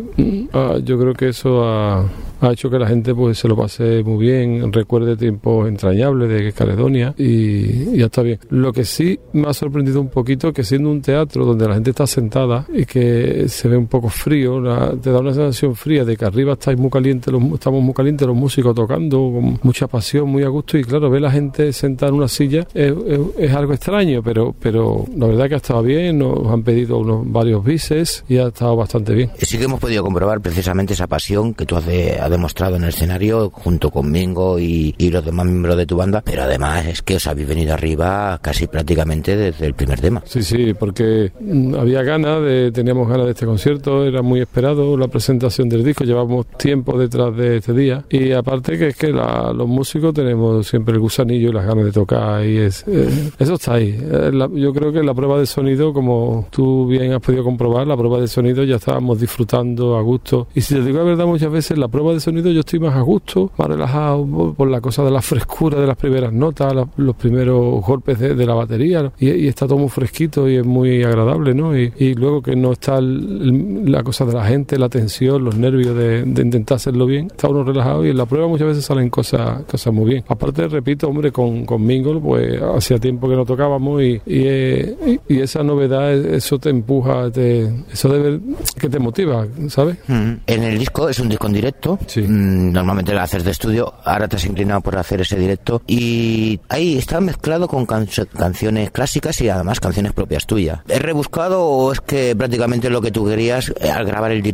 ah, 0.52 0.78
yo 0.82 0.98
creo 0.98 1.14
que 1.14 1.28
eso 1.28 1.64
ha, 1.64 2.06
hecho 2.50 2.68
que 2.68 2.78
la 2.78 2.86
gente 2.86 3.14
pues 3.14 3.38
se 3.38 3.48
lo 3.48 3.56
pase 3.56 4.02
muy 4.02 4.26
bien, 4.26 4.70
recuerde 4.70 5.16
tiempos 5.16 5.66
entrañables 5.66 6.28
de 6.28 6.52
Caledonia 6.52 7.14
y, 7.16 7.94
y 7.94 7.98
ya 7.98 8.06
está 8.06 8.20
bien. 8.20 8.38
Lo 8.50 8.70
que 8.72 8.84
sí 8.84 9.18
me 9.32 9.48
ha 9.48 9.54
sorprendido 9.54 10.00
un 10.00 10.10
poquito 10.10 10.52
que 10.52 10.62
siendo 10.62 10.90
un 10.90 11.00
teatro 11.00 11.46
donde 11.46 11.66
la 11.66 11.74
gente 11.74 11.90
está 11.90 12.06
sentada 12.06 12.66
y 12.72 12.84
que 12.84 13.48
se 13.48 13.68
ve 13.68 13.76
un 13.76 13.86
poco 13.86 14.08
frío, 14.08 14.60
la, 14.60 14.93
te 14.96 15.10
da 15.10 15.20
una 15.20 15.34
sensación 15.34 15.74
fría 15.74 16.04
de 16.04 16.16
que 16.16 16.24
arriba 16.24 16.54
estáis 16.54 16.78
muy 16.78 16.90
calientes, 16.90 17.32
los, 17.32 17.42
estamos 17.52 17.82
muy 17.82 17.94
calientes 17.94 18.26
los 18.26 18.36
músicos 18.36 18.74
tocando 18.74 19.16
con 19.18 19.58
mucha 19.62 19.86
pasión, 19.86 20.28
muy 20.28 20.42
a 20.42 20.48
gusto 20.48 20.78
y 20.78 20.84
claro, 20.84 21.10
ver 21.10 21.22
la 21.22 21.30
gente 21.30 21.72
sentada 21.72 22.10
en 22.10 22.16
una 22.16 22.28
silla 22.28 22.66
es, 22.74 22.92
es, 23.06 23.20
es 23.38 23.52
algo 23.52 23.72
extraño, 23.72 24.22
pero, 24.22 24.54
pero 24.58 25.04
la 25.16 25.26
verdad 25.26 25.48
que 25.48 25.54
ha 25.54 25.58
estado 25.58 25.82
bien, 25.82 26.18
nos 26.18 26.46
han 26.48 26.62
pedido 26.62 26.98
unos 26.98 27.30
varios 27.30 27.64
bises 27.64 28.24
y 28.28 28.38
ha 28.38 28.48
estado 28.48 28.76
bastante 28.76 29.14
bien. 29.14 29.30
Sí 29.38 29.58
que 29.58 29.64
hemos 29.64 29.80
podido 29.80 30.02
comprobar 30.02 30.40
precisamente 30.40 30.94
esa 30.94 31.06
pasión 31.06 31.54
que 31.54 31.66
tú 31.66 31.76
has, 31.76 31.86
de, 31.86 32.18
has 32.18 32.30
demostrado 32.30 32.76
en 32.76 32.84
el 32.84 32.88
escenario 32.90 33.50
junto 33.50 33.90
con 33.90 34.10
Mingo 34.10 34.58
y, 34.58 34.94
y, 34.98 35.10
los 35.10 35.24
demás 35.24 35.46
miembros 35.46 35.76
de 35.76 35.86
tu 35.86 35.96
banda, 35.96 36.22
pero 36.24 36.42
además 36.42 36.86
es 36.86 37.02
que 37.02 37.16
os 37.16 37.26
habéis 37.26 37.48
venido 37.48 37.74
arriba 37.74 38.38
casi 38.42 38.66
prácticamente 38.66 39.36
desde 39.36 39.66
el 39.66 39.74
primer 39.74 40.00
tema. 40.00 40.22
Sí, 40.26 40.42
sí, 40.42 40.74
porque 40.74 41.32
había 41.78 42.02
ganas, 42.02 42.42
de, 42.42 42.72
teníamos 42.72 43.08
ganas 43.08 43.26
de 43.26 43.32
este 43.32 43.46
concierto, 43.46 44.04
era 44.04 44.22
muy 44.22 44.40
esperado 44.40 44.83
la 44.98 45.08
presentación 45.08 45.68
del 45.68 45.82
disco, 45.82 46.04
llevamos 46.04 46.46
tiempo 46.58 46.98
detrás 46.98 47.36
de 47.36 47.56
este 47.56 47.72
día 47.72 48.04
y 48.10 48.32
aparte 48.32 48.78
que 48.78 48.88
es 48.88 48.96
que 48.96 49.12
la, 49.12 49.52
los 49.52 49.66
músicos 49.66 50.14
tenemos 50.14 50.66
siempre 50.66 50.94
el 50.94 51.00
gusanillo 51.00 51.50
y 51.50 51.52
las 51.52 51.66
ganas 51.66 51.86
de 51.86 51.92
tocar 51.92 52.44
y 52.44 52.58
es, 52.58 52.84
eh, 52.86 53.32
eso 53.38 53.54
está 53.54 53.74
ahí. 53.74 53.98
Eh, 54.00 54.30
la, 54.32 54.48
yo 54.52 54.72
creo 54.72 54.92
que 54.92 55.02
la 55.02 55.14
prueba 55.14 55.38
de 55.38 55.46
sonido, 55.46 55.92
como 55.92 56.46
tú 56.50 56.86
bien 56.86 57.12
has 57.12 57.20
podido 57.20 57.44
comprobar, 57.44 57.86
la 57.86 57.96
prueba 57.96 58.20
de 58.20 58.28
sonido 58.28 58.64
ya 58.64 58.76
estábamos 58.76 59.20
disfrutando 59.20 59.96
a 59.96 60.02
gusto 60.02 60.48
y 60.54 60.60
si 60.60 60.74
te 60.74 60.82
digo 60.82 60.98
la 60.98 61.04
verdad 61.04 61.26
muchas 61.26 61.50
veces 61.50 61.78
la 61.78 61.88
prueba 61.88 62.12
de 62.12 62.20
sonido 62.20 62.50
yo 62.50 62.60
estoy 62.60 62.80
más 62.80 62.94
a 62.94 63.00
gusto, 63.00 63.50
más 63.56 63.68
relajado 63.68 64.54
por 64.56 64.68
la 64.68 64.80
cosa 64.80 65.02
de 65.04 65.10
la 65.10 65.22
frescura 65.22 65.80
de 65.80 65.86
las 65.86 65.96
primeras 65.96 66.32
notas, 66.32 66.74
la, 66.74 66.88
los 66.96 67.16
primeros 67.16 67.82
golpes 67.84 68.18
de, 68.18 68.34
de 68.34 68.46
la 68.46 68.54
batería 68.54 69.12
y, 69.18 69.30
y, 69.30 69.48
está 69.48 69.66
todo 69.66 69.78
muy 69.78 69.88
fresquito 69.88 70.48
y 70.48 70.56
es 70.56 70.66
muy 70.66 71.02
agradable, 71.02 71.54
¿no? 71.54 71.76
Y, 71.76 71.92
y 71.98 72.14
luego 72.14 72.42
que 72.42 72.56
no 72.56 72.72
está 72.72 72.98
el, 72.98 73.90
la 73.90 74.02
cosa 74.02 74.24
de 74.24 74.32
la 74.32 74.44
gente, 74.44 74.73
la 74.78 74.88
tensión, 74.88 75.44
los 75.44 75.56
nervios 75.56 75.96
de, 75.96 76.22
de, 76.22 76.42
intentar 76.42 76.76
hacerlo 76.76 77.06
bien, 77.06 77.26
está 77.26 77.48
uno 77.48 77.64
relajado 77.64 78.04
y 78.04 78.10
en 78.10 78.16
la 78.16 78.26
prueba 78.26 78.48
muchas 78.48 78.68
veces 78.68 78.84
salen 78.84 79.10
cosas, 79.10 79.62
cosas 79.64 79.92
muy 79.92 80.10
bien. 80.10 80.24
Aparte, 80.28 80.68
repito, 80.68 81.08
hombre, 81.08 81.32
con, 81.32 81.64
con 81.64 81.84
Mingle, 81.84 82.20
pues 82.20 82.60
hacía 82.62 82.98
tiempo 82.98 83.28
que 83.28 83.36
no 83.36 83.44
tocábamos 83.44 84.02
y, 84.02 84.20
y, 84.26 85.20
y 85.28 85.40
esa 85.40 85.62
novedad, 85.62 86.12
eso 86.12 86.58
te 86.58 86.70
empuja, 86.70 87.30
te, 87.30 87.70
eso 87.92 88.08
debe, 88.08 88.40
que 88.78 88.88
te 88.88 88.98
motiva, 88.98 89.46
¿sabes? 89.68 89.96
Mm. 90.06 90.32
En 90.46 90.62
el 90.62 90.78
disco 90.78 91.08
es 91.08 91.18
un 91.18 91.28
disco 91.28 91.46
en 91.46 91.52
directo. 91.52 91.98
Sí. 92.06 92.22
Mm, 92.22 92.72
normalmente 92.72 93.12
lo 93.12 93.20
haces 93.20 93.44
de 93.44 93.50
estudio, 93.50 93.94
ahora 94.04 94.28
te 94.28 94.36
has 94.36 94.44
inclinado 94.46 94.80
por 94.80 94.96
hacer 94.96 95.20
ese 95.20 95.38
directo 95.38 95.82
y 95.86 96.60
ahí 96.68 96.96
está 96.96 97.20
mezclado 97.20 97.68
con 97.68 97.86
can 97.86 98.06
canciones 98.36 98.90
clásicas 98.90 99.40
y 99.40 99.48
además 99.48 99.80
canciones 99.80 100.12
propias 100.12 100.46
tuyas. 100.46 100.80
¿Es 100.88 101.00
rebuscado 101.00 101.64
o 101.64 101.92
es 101.92 102.00
que 102.00 102.36
prácticamente 102.36 102.90
lo 102.90 103.00
que 103.00 103.10
tú 103.10 103.26
querías 103.26 103.72
eh, 103.80 103.90
al 103.90 104.04
grabar 104.04 104.32
el 104.32 104.42
directo 104.42 104.53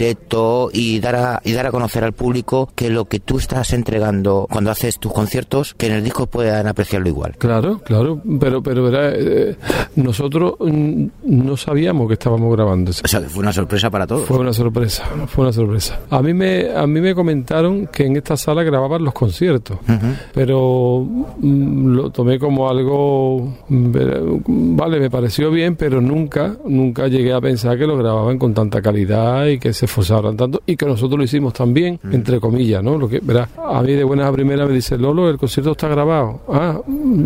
y 0.73 1.01
dar 1.01 1.17
a, 1.17 1.41
y 1.45 1.53
dar 1.53 1.67
a 1.67 1.71
conocer 1.71 2.05
al 2.05 2.13
público 2.13 2.71
que 2.75 2.91
lo 2.91 3.05
que 3.05 3.21
tú 3.21 3.39
estás 3.39 3.73
entregando 3.73 4.47
cuando 4.51 4.71
haces 4.71 4.99
tus 4.99 5.13
conciertos, 5.13 5.75
que 5.75 5.87
en 5.87 5.93
el 5.93 6.05
disco 6.05 6.27
puedan 6.27 6.67
apreciarlo 6.67 7.09
igual? 7.09 7.37
Claro, 7.39 7.81
claro, 7.85 8.21
pero, 8.39 8.63
pero 8.63 8.85
verá, 8.85 9.13
eh, 9.15 9.57
nosotros 9.97 10.55
mm, 10.61 11.07
no 11.25 11.57
sabíamos 11.57 12.09
que 12.09 12.15
estábamos 12.15 12.53
grabando 12.55 12.91
eso. 12.91 13.03
O 13.05 13.09
sea, 13.09 13.21
que 13.21 13.29
fue 13.29 13.43
una 13.43 13.53
sorpresa 13.53 13.91
para 13.91 14.07
todos. 14.07 14.27
Fue 14.27 14.39
una 14.39 14.53
sorpresa, 14.53 15.05
fue 15.27 15.45
una 15.45 15.53
sorpresa. 15.53 16.01
A 16.11 16.23
mí 16.23 16.33
me, 16.35 16.71
a 16.75 16.87
mí 16.87 17.01
me 17.01 17.15
comentaron 17.15 17.87
que 17.87 18.07
en 18.07 18.17
esta 18.17 18.37
sala 18.37 18.63
grababan 18.63 19.05
los 19.05 19.13
conciertos, 19.15 19.79
uh 19.89 19.93
-huh. 19.93 20.17
pero 20.33 21.07
mm, 21.39 21.95
lo 21.95 22.11
tomé 22.11 22.39
como 22.39 22.69
algo, 22.69 23.59
vale, 23.69 25.01
me 25.01 25.11
pareció 25.11 25.51
bien, 25.51 25.77
pero 25.77 26.01
nunca, 26.01 26.57
nunca 26.65 27.09
llegué 27.09 27.33
a 27.33 27.41
pensar 27.41 27.79
que 27.79 27.87
lo 27.87 27.97
grababan 27.97 28.39
con 28.39 28.55
tanta 28.55 28.81
calidad 28.81 29.47
y 29.47 29.59
que 29.59 29.73
se 29.73 29.87
esforzaran 29.91 30.37
tanto 30.37 30.63
y 30.67 30.77
que 30.77 30.87
nosotros 30.87 31.19
lo 31.19 31.25
hicimos 31.25 31.53
también, 31.53 31.99
-huh. 31.99 32.15
entre 32.15 32.41
comillas, 32.41 32.83
¿no? 32.83 32.97
Lo 32.97 33.09
que, 33.09 33.21
verá, 33.21 33.49
a 33.57 33.83
mí 33.83 33.93
de 33.93 34.05
buenas 34.05 34.29
a 34.29 34.33
primeras 34.33 34.69
me 34.69 34.75
dice, 34.75 34.97
Lolo, 34.97 35.29
el 35.29 35.37
concierto 35.39 35.73
está 35.73 35.89
grabado. 35.89 36.41
Ah, 36.49 36.81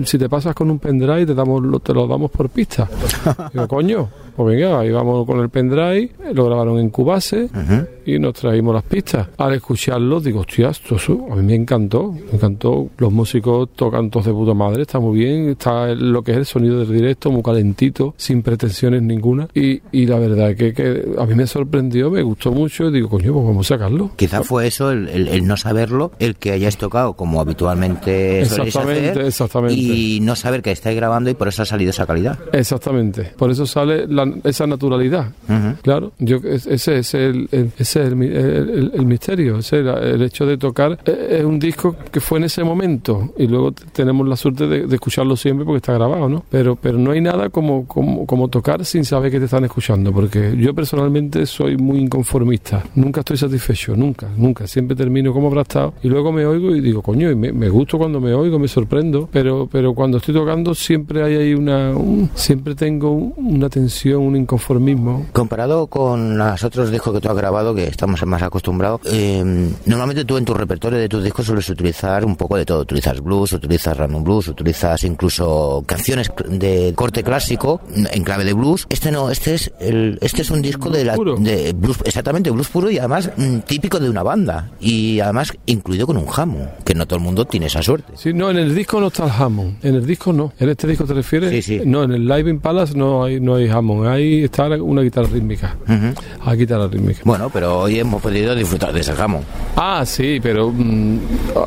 si 0.05 0.19
te 0.19 0.29
pasas 0.29 0.55
con 0.55 0.71
un 0.71 0.79
pendrive 0.79 1.27
te, 1.27 1.35
damos, 1.35 1.83
te 1.83 1.93
lo 1.93 2.07
damos 2.07 2.31
por 2.31 2.49
pista. 2.49 2.89
Digo, 3.53 3.69
coño, 3.69 4.09
pues 4.37 4.57
venga, 4.57 4.81
ahí 4.81 4.91
vamos 4.91 5.27
con 5.27 5.41
el 5.41 5.49
pendrive, 5.49 6.11
lo 6.33 6.47
grabaron 6.47 6.79
en 6.79 6.91
Cubase 6.91 7.45
uh 7.45 7.57
-huh. 7.57 7.89
Y 8.07 8.19
nos 8.19 8.35
traímos 8.35 8.75
las 8.75 8.85
pistas. 8.85 9.29
Al 9.39 9.55
escucharlo 9.55 10.21
digo, 10.21 10.41
hostia, 10.41 10.71
esto, 10.71 10.97
eso, 10.97 11.27
a 11.31 11.37
mí 11.37 11.43
me 11.43 11.55
encantó, 11.55 12.13
me 12.13 12.33
encantó. 12.33 12.89
Los 12.99 13.13
músicos 13.13 13.71
tocan 13.75 14.11
todos 14.11 14.27
de 14.27 14.33
puta 14.33 14.55
madre, 14.55 14.83
está 14.83 14.99
muy 15.01 15.19
bien, 15.19 15.51
está 15.51 15.89
lo 15.95 16.23
que 16.23 16.33
es 16.33 16.39
el 16.39 16.47
sonido 16.47 16.81
del 16.81 16.93
directo, 16.93 17.31
muy 17.31 17.43
calentito, 17.43 18.15
sin 18.17 18.43
pretensiones 18.43 19.03
ninguna. 19.03 19.49
Y, 19.55 19.81
y 19.93 20.07
la 20.07 20.19
verdad 20.19 20.55
que, 20.55 20.73
que, 20.73 21.05
a 21.19 21.27
mí 21.27 21.35
me 21.35 21.47
sorprendió, 21.47 22.11
me 22.11 22.23
gustó 22.23 22.53
mucho 22.53 22.89
y 22.89 22.93
digo, 22.93 23.09
coño, 23.09 23.33
pues 23.33 23.45
vamos 23.47 23.71
a 23.71 23.75
sacarlo. 23.75 24.11
Quizá 24.17 24.43
fue 24.43 24.67
eso, 24.67 24.91
el, 24.91 25.09
el, 25.09 25.29
el 25.29 25.47
no 25.47 25.57
saberlo, 25.57 26.13
el 26.19 26.37
que 26.37 26.53
hayáis 26.53 26.77
tocado 26.77 27.15
como 27.15 27.41
habitualmente 27.41 28.41
exactamente, 28.41 29.11
hacer, 29.11 29.27
exactamente. 29.27 29.75
y 29.75 30.21
no 30.21 30.37
saber 30.37 30.63
que 30.63 30.71
estáis 30.71 30.97
grabando 30.97 31.31
y 31.31 31.35
por 31.35 31.49
eso 31.49 31.63
ha 31.63 31.67
salido 31.67 31.91
esa 31.91 32.07
calidad. 32.07 32.39
Exactamente, 32.53 33.33
por 33.37 33.51
eso 33.51 33.67
sale 33.67 34.07
la, 34.07 34.33
esa 34.45 34.67
naturalidad. 34.67 35.29
Uh 35.49 35.53
-huh. 35.53 35.77
Claro, 35.83 36.13
yo, 36.19 36.39
ese 36.45 36.99
es 36.99 37.15
el, 37.15 37.49
el 37.53 37.73
ese 37.79 37.94
es 38.03 38.13
el, 38.13 38.23
el, 38.23 38.93
el, 38.95 39.07
misterio, 39.07 39.59
ese 39.59 39.79
era 39.81 39.99
el 40.01 40.23
hecho 40.23 40.47
de 40.47 40.57
tocar. 40.57 40.99
Eh, 41.05 41.39
Es 41.39 41.45
un 41.45 41.59
disco 41.59 41.97
que 42.11 42.21
fue 42.21 42.39
en 42.39 42.45
ese 42.45 42.65
momento 42.65 43.33
y 43.37 43.47
luego 43.47 43.73
tenemos 43.73 44.27
la 44.29 44.37
suerte 44.37 44.67
de, 44.67 44.87
de 44.87 44.95
escucharlo 44.95 45.37
siempre 45.37 45.65
porque 45.65 45.79
está 45.79 45.95
grabado, 45.95 46.29
¿no? 46.29 46.45
Pero, 46.51 46.77
pero 46.77 46.99
no 46.99 47.11
hay 47.11 47.21
nada 47.21 47.51
como, 47.51 47.87
como, 47.87 48.27
como 48.27 48.49
tocar 48.49 48.85
sin 48.85 49.05
saber 49.05 49.31
que 49.31 49.39
te 49.39 49.47
están 49.47 49.65
escuchando, 49.65 50.13
porque 50.13 50.55
yo 50.57 50.75
personalmente 50.75 51.47
soy 51.47 51.77
muy 51.77 51.99
inconformista, 51.99 52.83
nunca 52.95 53.21
estoy 53.21 53.37
satisfecho, 53.37 53.97
nunca, 53.97 54.29
nunca, 54.37 54.67
siempre 54.67 54.97
termino 54.97 55.33
como 55.33 55.49
habrá 55.49 55.63
estado 55.63 55.95
y 56.03 56.09
luego 56.09 56.33
me 56.33 56.47
oigo 56.47 56.75
y 56.75 56.81
digo, 56.81 57.03
coño, 57.03 57.31
y 57.31 57.35
me, 57.35 57.53
me 57.53 57.69
gusto 57.69 57.99
cuando 57.99 58.21
me 58.21 58.35
oigo, 58.35 58.59
me 58.59 58.69
sorprendo, 58.69 59.29
pero, 59.33 59.69
pero 59.71 59.95
cuando 59.95 60.19
estoy 60.19 60.35
tocando 60.35 60.75
siempre 60.75 61.23
hay 61.23 61.37
ahí 61.37 61.55
una, 61.55 61.91
un, 61.91 62.31
siempre 62.35 62.75
tengo 62.75 63.11
una 63.13 63.69
tensión, 63.69 64.23
un 64.23 64.37
inconformismo. 64.37 65.27
Comparado 65.33 65.87
con 65.87 66.37
los 66.39 66.65
otros 66.65 66.91
discos 66.91 67.15
que 67.15 67.21
tú 67.21 67.29
has 67.29 67.37
grabado, 67.37 67.75
que 67.75 67.84
estamos 67.87 68.25
más 68.27 68.43
acostumbrados, 68.43 69.01
eh, 69.07 69.43
normalmente 69.87 70.25
tú 70.25 70.37
en 70.37 70.45
tu 70.45 70.55
repertorio 70.55 70.99
de 70.99 71.09
tus 71.09 71.23
discos 71.23 71.47
sueles 71.47 71.69
utilizar 71.69 72.25
un 72.25 72.37
poco 72.37 72.57
de 72.57 72.65
todo. 72.65 72.81
Utilizas 72.81 73.21
blues, 73.21 73.53
utilizas 73.53 73.97
random 73.97 74.25
blues, 74.25 74.49
utilizas 74.49 75.05
incluso 75.05 75.83
canciones 75.87 76.31
de 76.49 76.93
corte 76.95 77.23
clásico 77.23 77.81
en 77.95 78.25
clave 78.25 78.45
de 78.45 78.53
blues. 78.53 78.87
Este 78.89 79.11
no, 79.11 79.31
este 79.31 79.55
es 79.55 79.73
el, 79.81 80.19
este 80.21 80.43
es 80.43 80.51
un 80.51 80.63
disco 80.63 80.91
de, 80.91 81.05
la, 81.05 81.17
de 81.17 81.73
blues, 81.73 81.99
exactamente 82.05 82.51
blues 82.51 82.69
puro 82.69 82.91
y 82.91 82.99
además 82.99 83.31
mm, 83.37 83.59
típico 83.61 83.99
de 83.99 84.11
una 84.11 84.23
banda 84.23 84.71
y 84.81 85.21
además 85.21 85.53
incluido 85.67 86.07
con 86.07 86.17
un 86.17 86.27
jamón, 86.27 86.71
que 86.85 86.95
no 86.95 87.07
todo 87.07 87.19
el 87.19 87.25
mundo 87.25 87.45
tiene 87.45 87.67
esa 87.67 87.83
suerte. 87.83 88.13
Sí, 88.17 88.33
no, 88.33 88.51
en 88.51 88.59
el 88.59 88.75
disco 88.75 89.01
no 89.01 89.09
está 89.09 89.25
el 89.25 89.31
jamón, 89.31 89.79
en 89.83 89.95
el 89.95 90.07
disco 90.07 90.33
no. 90.33 90.53
¿En 90.59 90.69
este 90.69 90.87
disco 90.87 91.05
te 91.05 91.15
refieres? 91.15 91.51
Sí, 91.51 91.63
sí. 91.63 91.83
No, 91.85 92.05
en 92.05 92.13
el 92.13 92.27
Live 92.27 92.51
in 92.51 92.61
Palace 92.61 92.97
no 92.97 93.25
hay, 93.25 93.41
no 93.41 93.57
hay 93.57 93.69
jamón, 93.69 94.07
ahí 94.07 94.45
está 94.45 94.69
una 94.69 95.03
guitarra 95.03 95.29
rítmica. 95.29 95.77
Uh 95.89 95.93
-huh. 95.93 96.15
Hay 96.45 96.59
guitarra 96.59 96.89
rítmica. 96.89 97.21
Bueno, 97.25 97.51
pero 97.51 97.74
pero 97.75 97.81
hoy 97.81 97.99
hemos 97.99 98.23
podido 98.23 98.55
disfrutar 98.55 98.93
de 98.93 99.01
ese 99.01 99.13
jamón. 99.15 99.43
Ah, 99.77 100.05
sí, 100.07 100.39
pero 100.41 100.71
mm, 100.71 101.19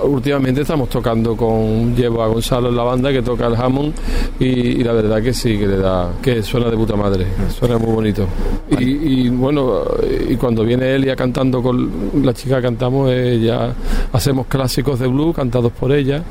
últimamente 0.03 0.61
estamos 0.61 0.89
tocando 0.89 1.35
con. 1.35 1.93
Llevo 1.95 2.23
a 2.23 2.27
Gonzalo 2.27 2.69
en 2.69 2.77
la 2.77 2.83
banda 2.83 3.11
que 3.11 3.21
toca 3.21 3.47
el 3.47 3.57
jamón 3.57 3.93
y, 4.39 4.83
la 4.83 4.93
verdad 4.93 5.21
que 5.21 5.33
sí, 5.33 5.57
que 5.57 5.67
le 5.67 5.77
da. 5.77 6.11
que 6.21 6.41
suena 6.43 6.69
de 6.69 6.77
puta 6.77 6.95
madre, 6.95 7.27
suena 7.57 7.77
muy 7.77 7.91
bonito. 7.91 8.25
Y, 8.69 9.27
bueno, 9.29 9.81
y 10.29 10.35
cuando 10.35 10.63
viene 10.63 10.95
Elia 10.95 11.15
cantando 11.15 11.61
con 11.61 11.91
la 12.23 12.33
chica 12.33 12.57
que 12.57 12.61
cantamos, 12.63 13.11
ella 13.11 13.73
hacemos 14.13 14.47
clásicos 14.47 14.99
de 14.99 15.07
blues 15.07 15.35
cantados 15.35 15.71
por 15.73 15.91
ella 15.91 16.23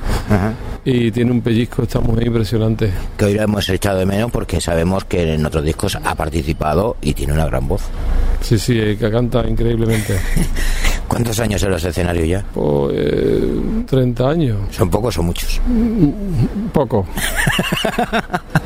y 0.84 1.10
tiene 1.10 1.32
un 1.32 1.40
pellizco, 1.40 1.82
está 1.82 2.00
muy 2.00 2.24
impresionante. 2.24 2.90
Que 3.18 3.24
hoy 3.24 3.34
lo 3.34 3.42
hemos 3.42 3.68
echado 3.68 3.98
de 3.98 4.06
menos 4.06 4.30
porque 4.30 4.60
sabemos 4.60 5.04
que 5.04 5.34
en 5.34 5.44
otros 5.44 5.64
discos 5.64 5.98
ha 6.02 6.14
participado 6.14 6.96
y 7.02 7.12
tiene 7.12 7.32
una 7.32 7.46
gran 7.46 7.66
voz. 7.66 7.82
Sí, 8.40 8.56
sí, 8.58 8.74
que 8.96 9.10
canta 9.10 9.42
increíblemente. 9.66 10.18
¿Cuántos 11.08 11.38
años 11.40 11.62
en 11.62 11.70
los 11.70 11.84
escenarios 11.84 12.28
ya? 12.28 12.44
Pues 12.52 13.86
30 13.86 14.28
años. 14.28 14.58
¿Son 14.70 14.90
pocos 14.90 15.16
o 15.18 15.22
muchos? 15.22 15.60
Poco. 16.72 17.06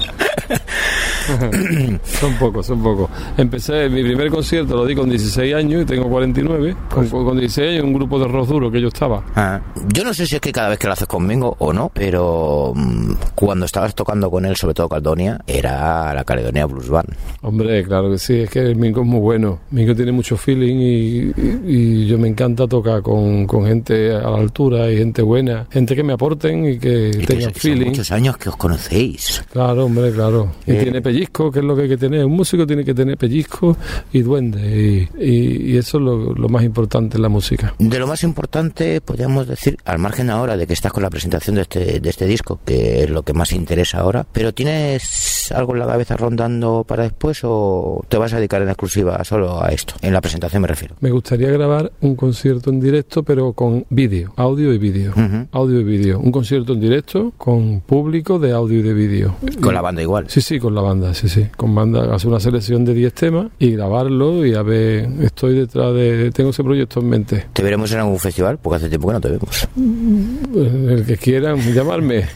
son 2.04 2.34
pocos, 2.34 2.66
son 2.66 2.82
pocos. 2.82 3.10
Empecé, 3.36 3.88
mi 3.88 4.02
primer 4.02 4.30
concierto 4.30 4.76
lo 4.76 4.86
di 4.86 4.94
con 4.94 5.08
16 5.08 5.54
años 5.54 5.82
y 5.82 5.84
tengo 5.84 6.08
49. 6.08 6.76
Con, 6.88 7.06
pues- 7.06 7.24
con 7.24 7.38
16 7.38 7.70
años 7.70 7.84
un 7.84 7.92
grupo 7.92 8.18
de 8.18 8.28
rock 8.28 8.48
duro 8.48 8.70
que 8.70 8.80
yo 8.80 8.88
estaba. 8.88 9.24
Ah, 9.34 9.60
yo 9.88 10.04
no 10.04 10.14
sé 10.14 10.26
si 10.26 10.36
es 10.36 10.40
que 10.40 10.52
cada 10.52 10.68
vez 10.70 10.78
que 10.78 10.86
lo 10.86 10.92
haces 10.92 11.06
conmigo 11.06 11.56
o 11.58 11.72
no, 11.72 11.90
pero 11.92 12.72
mm, 12.74 13.12
cuando 13.34 13.66
estabas 13.66 13.94
tocando 13.94 14.30
con 14.30 14.44
él, 14.44 14.56
sobre 14.56 14.74
todo 14.74 14.88
Caledonia, 14.88 15.40
era 15.46 16.12
la 16.14 16.24
Caledonia 16.24 16.66
Blues 16.66 16.88
Band. 16.88 17.08
Hombre, 17.42 17.84
claro 17.84 18.10
que 18.10 18.18
sí, 18.18 18.40
es 18.40 18.50
que 18.50 18.60
el 18.60 18.76
Mingo 18.76 19.02
es 19.02 19.06
muy 19.06 19.20
bueno. 19.20 19.60
Mingo 19.70 19.94
tiene 19.94 20.12
mucho 20.12 20.36
feeling 20.36 20.76
y, 20.76 21.32
y, 21.66 22.06
yo 22.06 22.18
me 22.18 22.28
encanta 22.28 22.66
tocar 22.66 23.02
con, 23.02 23.46
con, 23.46 23.66
gente 23.66 24.12
a 24.12 24.30
la 24.30 24.38
altura 24.38 24.90
y 24.90 24.96
gente 24.96 25.22
buena, 25.22 25.66
gente 25.70 25.94
que 25.94 26.02
me 26.02 26.12
aporten 26.12 26.66
y 26.66 26.78
que 26.78 27.10
tengan 27.26 27.52
feeling. 27.54 27.86
muchos 27.86 28.10
años 28.10 28.36
que 28.36 28.48
os 28.48 28.56
conocéis. 28.56 29.44
Claro, 29.52 29.86
hombre, 29.86 30.12
claro. 30.12 30.52
Y 30.66 30.72
eh, 30.72 30.82
tiene 30.82 31.00
pellizco, 31.20 31.50
que 31.50 31.58
es 31.58 31.64
lo 31.64 31.76
que 31.76 31.82
hay 31.82 31.88
que 31.88 31.96
tener. 31.96 32.24
Un 32.24 32.32
músico 32.32 32.66
tiene 32.66 32.84
que 32.84 32.94
tener 32.94 33.16
pellizco 33.18 33.76
y 34.12 34.22
duende. 34.22 35.08
Y, 35.18 35.76
eso 35.76 35.98
es 35.98 36.04
lo, 36.04 36.48
más 36.48 36.64
importante 36.64 37.16
en 37.16 37.22
la 37.22 37.28
música. 37.28 37.74
De 37.78 37.98
lo 37.98 38.06
más 38.06 38.22
importante, 38.22 39.00
podríamos 39.00 39.46
decir, 39.46 39.76
al 39.84 39.98
margen 39.98 40.30
ahora 40.30 40.56
de 40.56 40.66
que 40.66 40.72
estás 40.72 40.92
con 40.92 41.02
la 41.02 41.10
presentación 41.10 41.56
de 41.56 41.62
este, 41.62 42.00
de 42.00 42.10
este 42.10 42.26
disco, 42.26 42.60
que 42.64 43.04
es 43.04 43.10
lo 43.10 43.22
que 43.22 43.32
más 43.32 43.52
interesa 43.52 44.00
ahora, 44.00 44.26
pero 44.30 44.52
¿tienes 44.52 45.52
algo 45.52 45.74
en 45.74 45.80
la 45.80 45.86
cabeza 45.86 46.16
rondando 46.16 46.84
para 46.86 47.04
después 47.04 47.40
o 47.44 48.04
te 48.08 48.16
vas 48.16 48.32
a 48.32 48.36
dedicar 48.36 48.62
en 48.62 48.68
exclusiva 48.68 49.22
solo 49.24 49.62
a 49.62 49.68
esto? 49.68 49.94
En 50.02 50.12
la 50.12 50.20
presentación 50.20 50.62
me 50.62 50.68
refiero. 50.68 50.96
Me 51.00 51.10
gustaría 51.10 51.50
grabar 51.50 51.92
un 52.00 52.16
concierto 52.16 52.70
en 52.70 52.80
directo, 52.80 53.22
pero 53.22 53.52
con 53.52 53.86
vídeo, 53.90 54.32
audio 54.36 54.72
y 54.72 54.78
vídeo. 54.78 55.14
Audio 55.52 55.80
y 55.80 55.84
vídeo. 55.84 56.18
Un 56.18 56.32
concierto 56.32 56.72
en 56.72 56.80
directo 56.80 57.32
con 57.36 57.80
público 57.80 58.38
de 58.38 58.52
audio 58.52 58.80
y 58.80 58.82
de 58.82 58.94
vídeo. 58.94 59.36
Con 59.60 59.74
la 59.74 59.80
banda 59.80 60.02
igual. 60.02 60.26
Sí, 60.28 60.40
sí, 60.40 60.58
con 60.58 60.74
la 60.74 60.80
banda, 60.80 61.09
sí, 61.14 61.28
sí. 61.28 61.46
Con 61.56 61.74
banda, 61.74 62.14
hacer 62.14 62.28
una 62.28 62.40
selección 62.40 62.84
de 62.84 62.94
10 62.94 63.12
temas 63.12 63.46
y 63.58 63.72
grabarlo 63.72 64.44
y 64.44 64.54
a 64.54 64.62
ver, 64.62 65.08
estoy 65.22 65.54
detrás 65.54 65.94
de, 65.94 66.30
tengo 66.32 66.50
ese 66.50 66.62
proyecto 66.62 67.00
en 67.00 67.08
mente. 67.08 67.46
¿Te 67.52 67.62
veremos 67.62 67.92
en 67.92 68.00
algún 68.00 68.18
festival? 68.18 68.58
Porque 68.58 68.76
hace 68.76 68.88
tiempo 68.88 69.08
que 69.08 69.14
no 69.14 69.20
te 69.20 69.28
vemos. 69.28 69.68
El 69.76 71.04
que 71.06 71.16
quieran 71.16 71.58
llamarme. 71.72 72.26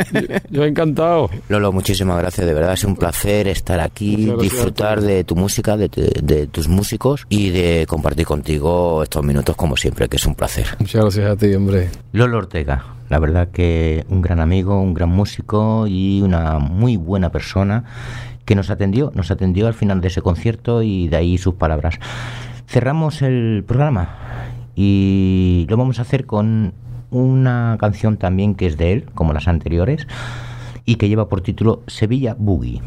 yo, 0.50 0.64
he 0.64 0.68
encantado. 0.68 1.30
Lolo, 1.48 1.72
muchísimas 1.72 2.18
gracias, 2.18 2.46
de 2.46 2.54
verdad, 2.54 2.74
es 2.74 2.84
un 2.84 2.96
placer 2.96 3.48
estar 3.48 3.80
aquí, 3.80 4.32
disfrutar 4.40 5.00
de 5.00 5.24
tu 5.24 5.36
música, 5.36 5.76
de, 5.76 5.88
de 5.88 6.46
tus 6.46 6.68
músicos 6.68 7.26
y 7.28 7.50
de 7.50 7.86
compartir 7.88 8.26
contigo 8.26 9.02
estos 9.02 9.24
minutos 9.24 9.56
como 9.56 9.76
siempre, 9.76 10.08
que 10.08 10.16
es 10.16 10.26
un 10.26 10.34
placer. 10.34 10.66
Muchas 10.78 11.02
gracias 11.02 11.30
a 11.30 11.36
ti, 11.36 11.54
hombre. 11.54 11.90
Lolo 12.12 12.38
Ortega. 12.38 12.84
La 13.08 13.18
verdad 13.18 13.48
que 13.48 14.04
un 14.08 14.22
gran 14.22 14.40
amigo, 14.40 14.80
un 14.80 14.94
gran 14.94 15.10
músico 15.10 15.86
y 15.86 16.22
una 16.22 16.58
muy 16.58 16.96
buena 16.96 17.30
persona 17.30 17.84
que 18.44 18.54
nos 18.54 18.70
atendió, 18.70 19.12
nos 19.14 19.30
atendió 19.30 19.66
al 19.66 19.74
final 19.74 20.00
de 20.00 20.08
ese 20.08 20.22
concierto 20.22 20.82
y 20.82 21.08
de 21.08 21.16
ahí 21.16 21.38
sus 21.38 21.54
palabras. 21.54 21.98
Cerramos 22.66 23.22
el 23.22 23.64
programa 23.66 24.16
y 24.74 25.66
lo 25.68 25.76
vamos 25.76 25.98
a 25.98 26.02
hacer 26.02 26.26
con 26.26 26.74
una 27.10 27.76
canción 27.78 28.16
también 28.16 28.54
que 28.54 28.66
es 28.66 28.76
de 28.76 28.92
él, 28.92 29.04
como 29.14 29.32
las 29.32 29.48
anteriores, 29.48 30.06
y 30.84 30.96
que 30.96 31.08
lleva 31.08 31.28
por 31.28 31.40
título 31.40 31.82
Sevilla 31.86 32.34
Boogie. 32.38 32.82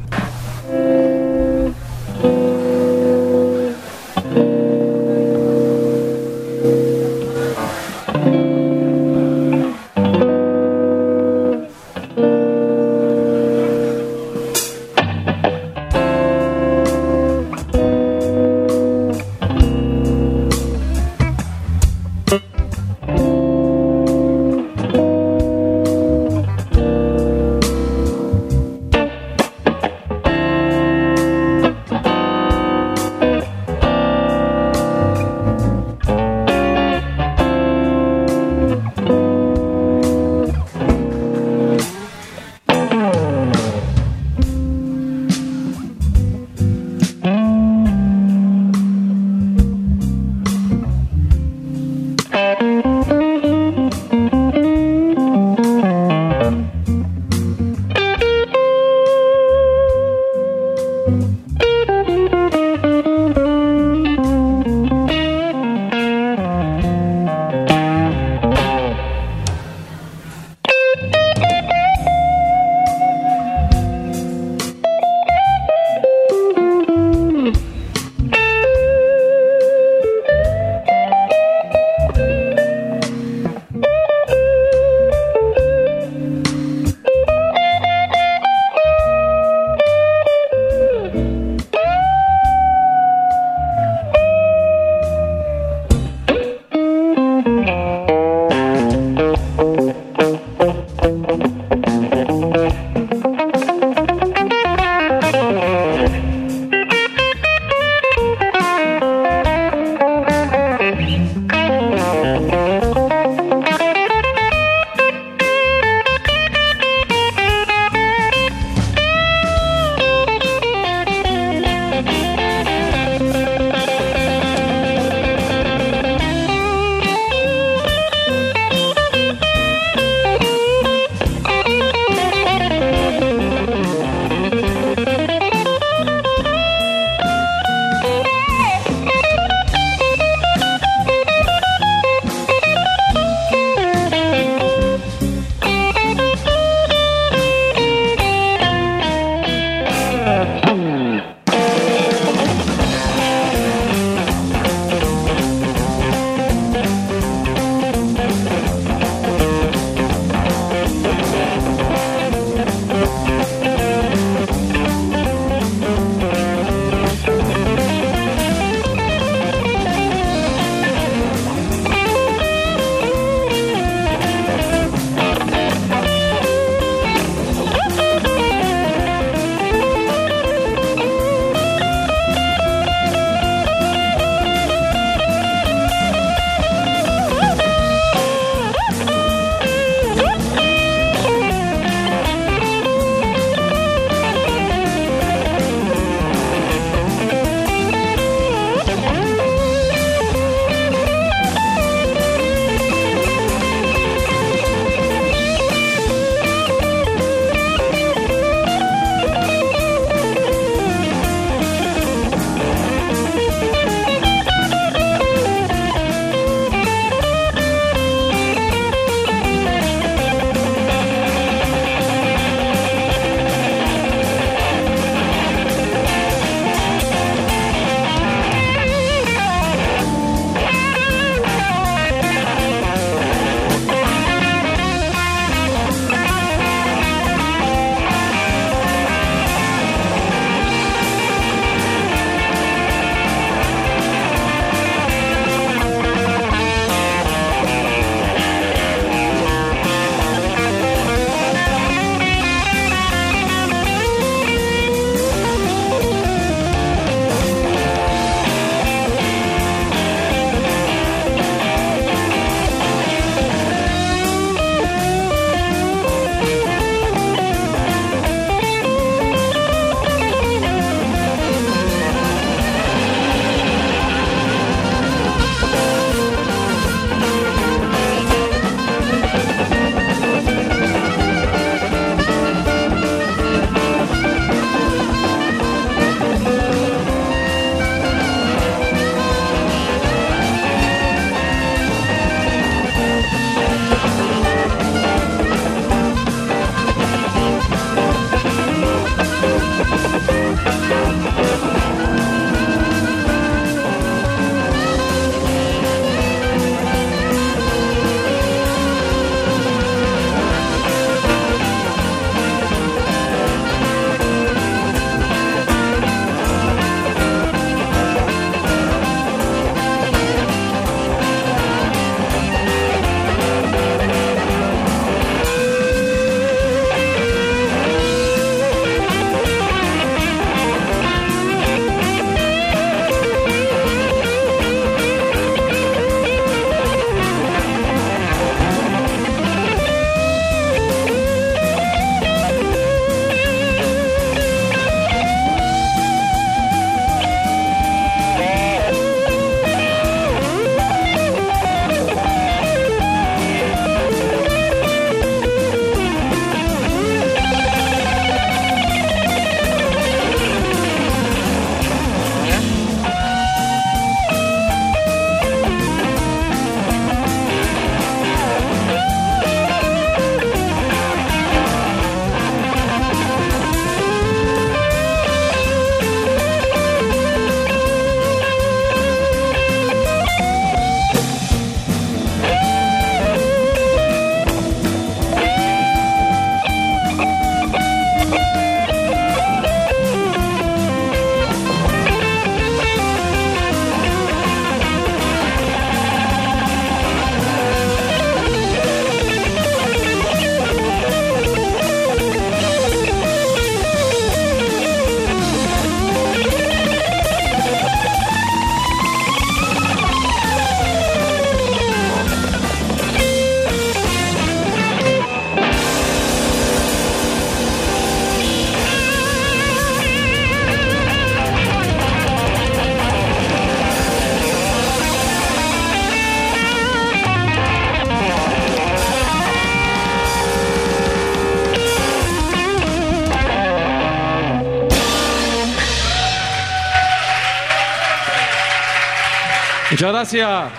Gracias. 440.12 440.72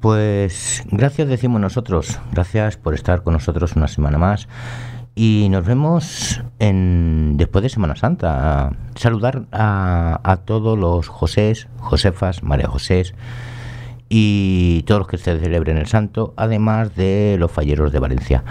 Pues 0.00 0.84
gracias 0.90 1.28
decimos 1.28 1.60
nosotros, 1.60 2.18
gracias 2.32 2.76
por 2.76 2.94
estar 2.94 3.22
con 3.22 3.34
nosotros 3.34 3.76
una 3.76 3.86
semana 3.86 4.18
más 4.18 4.48
y 5.14 5.48
nos 5.50 5.64
vemos 5.64 6.42
en, 6.58 7.36
después 7.36 7.62
de 7.62 7.68
Semana 7.68 7.94
Santa. 7.94 8.72
Saludar 8.96 9.46
a, 9.52 10.20
a 10.24 10.36
todos 10.38 10.76
los 10.76 11.06
Josés, 11.06 11.68
Josefas, 11.78 12.42
María 12.42 12.66
Josés 12.66 13.14
y 14.08 14.82
todos 14.86 15.00
los 15.00 15.08
que 15.08 15.18
se 15.18 15.38
celebren 15.38 15.78
el 15.78 15.86
santo, 15.86 16.34
además 16.36 16.96
de 16.96 17.36
los 17.38 17.52
falleros 17.52 17.92
de 17.92 17.98
Valencia. 18.00 18.42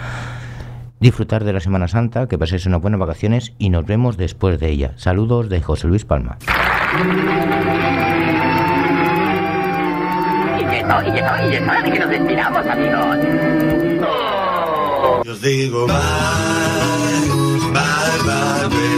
Disfrutar 1.00 1.44
de 1.44 1.52
la 1.52 1.60
Semana 1.60 1.88
Santa, 1.88 2.26
que 2.26 2.38
paséis 2.38 2.66
unas 2.66 2.80
buenas 2.82 3.00
vacaciones 3.00 3.52
y 3.58 3.70
nos 3.70 3.86
vemos 3.86 4.16
después 4.16 4.58
de 4.58 4.70
ella. 4.70 4.92
Saludos 4.96 5.48
de 5.48 5.62
José 5.62 5.86
Luis 5.86 6.04
Palma. 6.04 6.38
no, 10.88 11.02
y 11.06 11.12
que 11.12 11.20
no, 11.20 11.50
y 11.50 11.54
es 11.54 11.62
hora 11.62 11.82
de 11.82 11.92
que 11.92 11.98
nos 11.98 12.08
despidamos, 12.10 12.66
amigos. 12.66 13.18
Yo 15.24 15.32
os 15.32 15.42
digo 15.42 15.86
bye, 15.86 15.94
bye, 17.72 18.18
bye, 18.24 18.68
baby, 18.68 18.97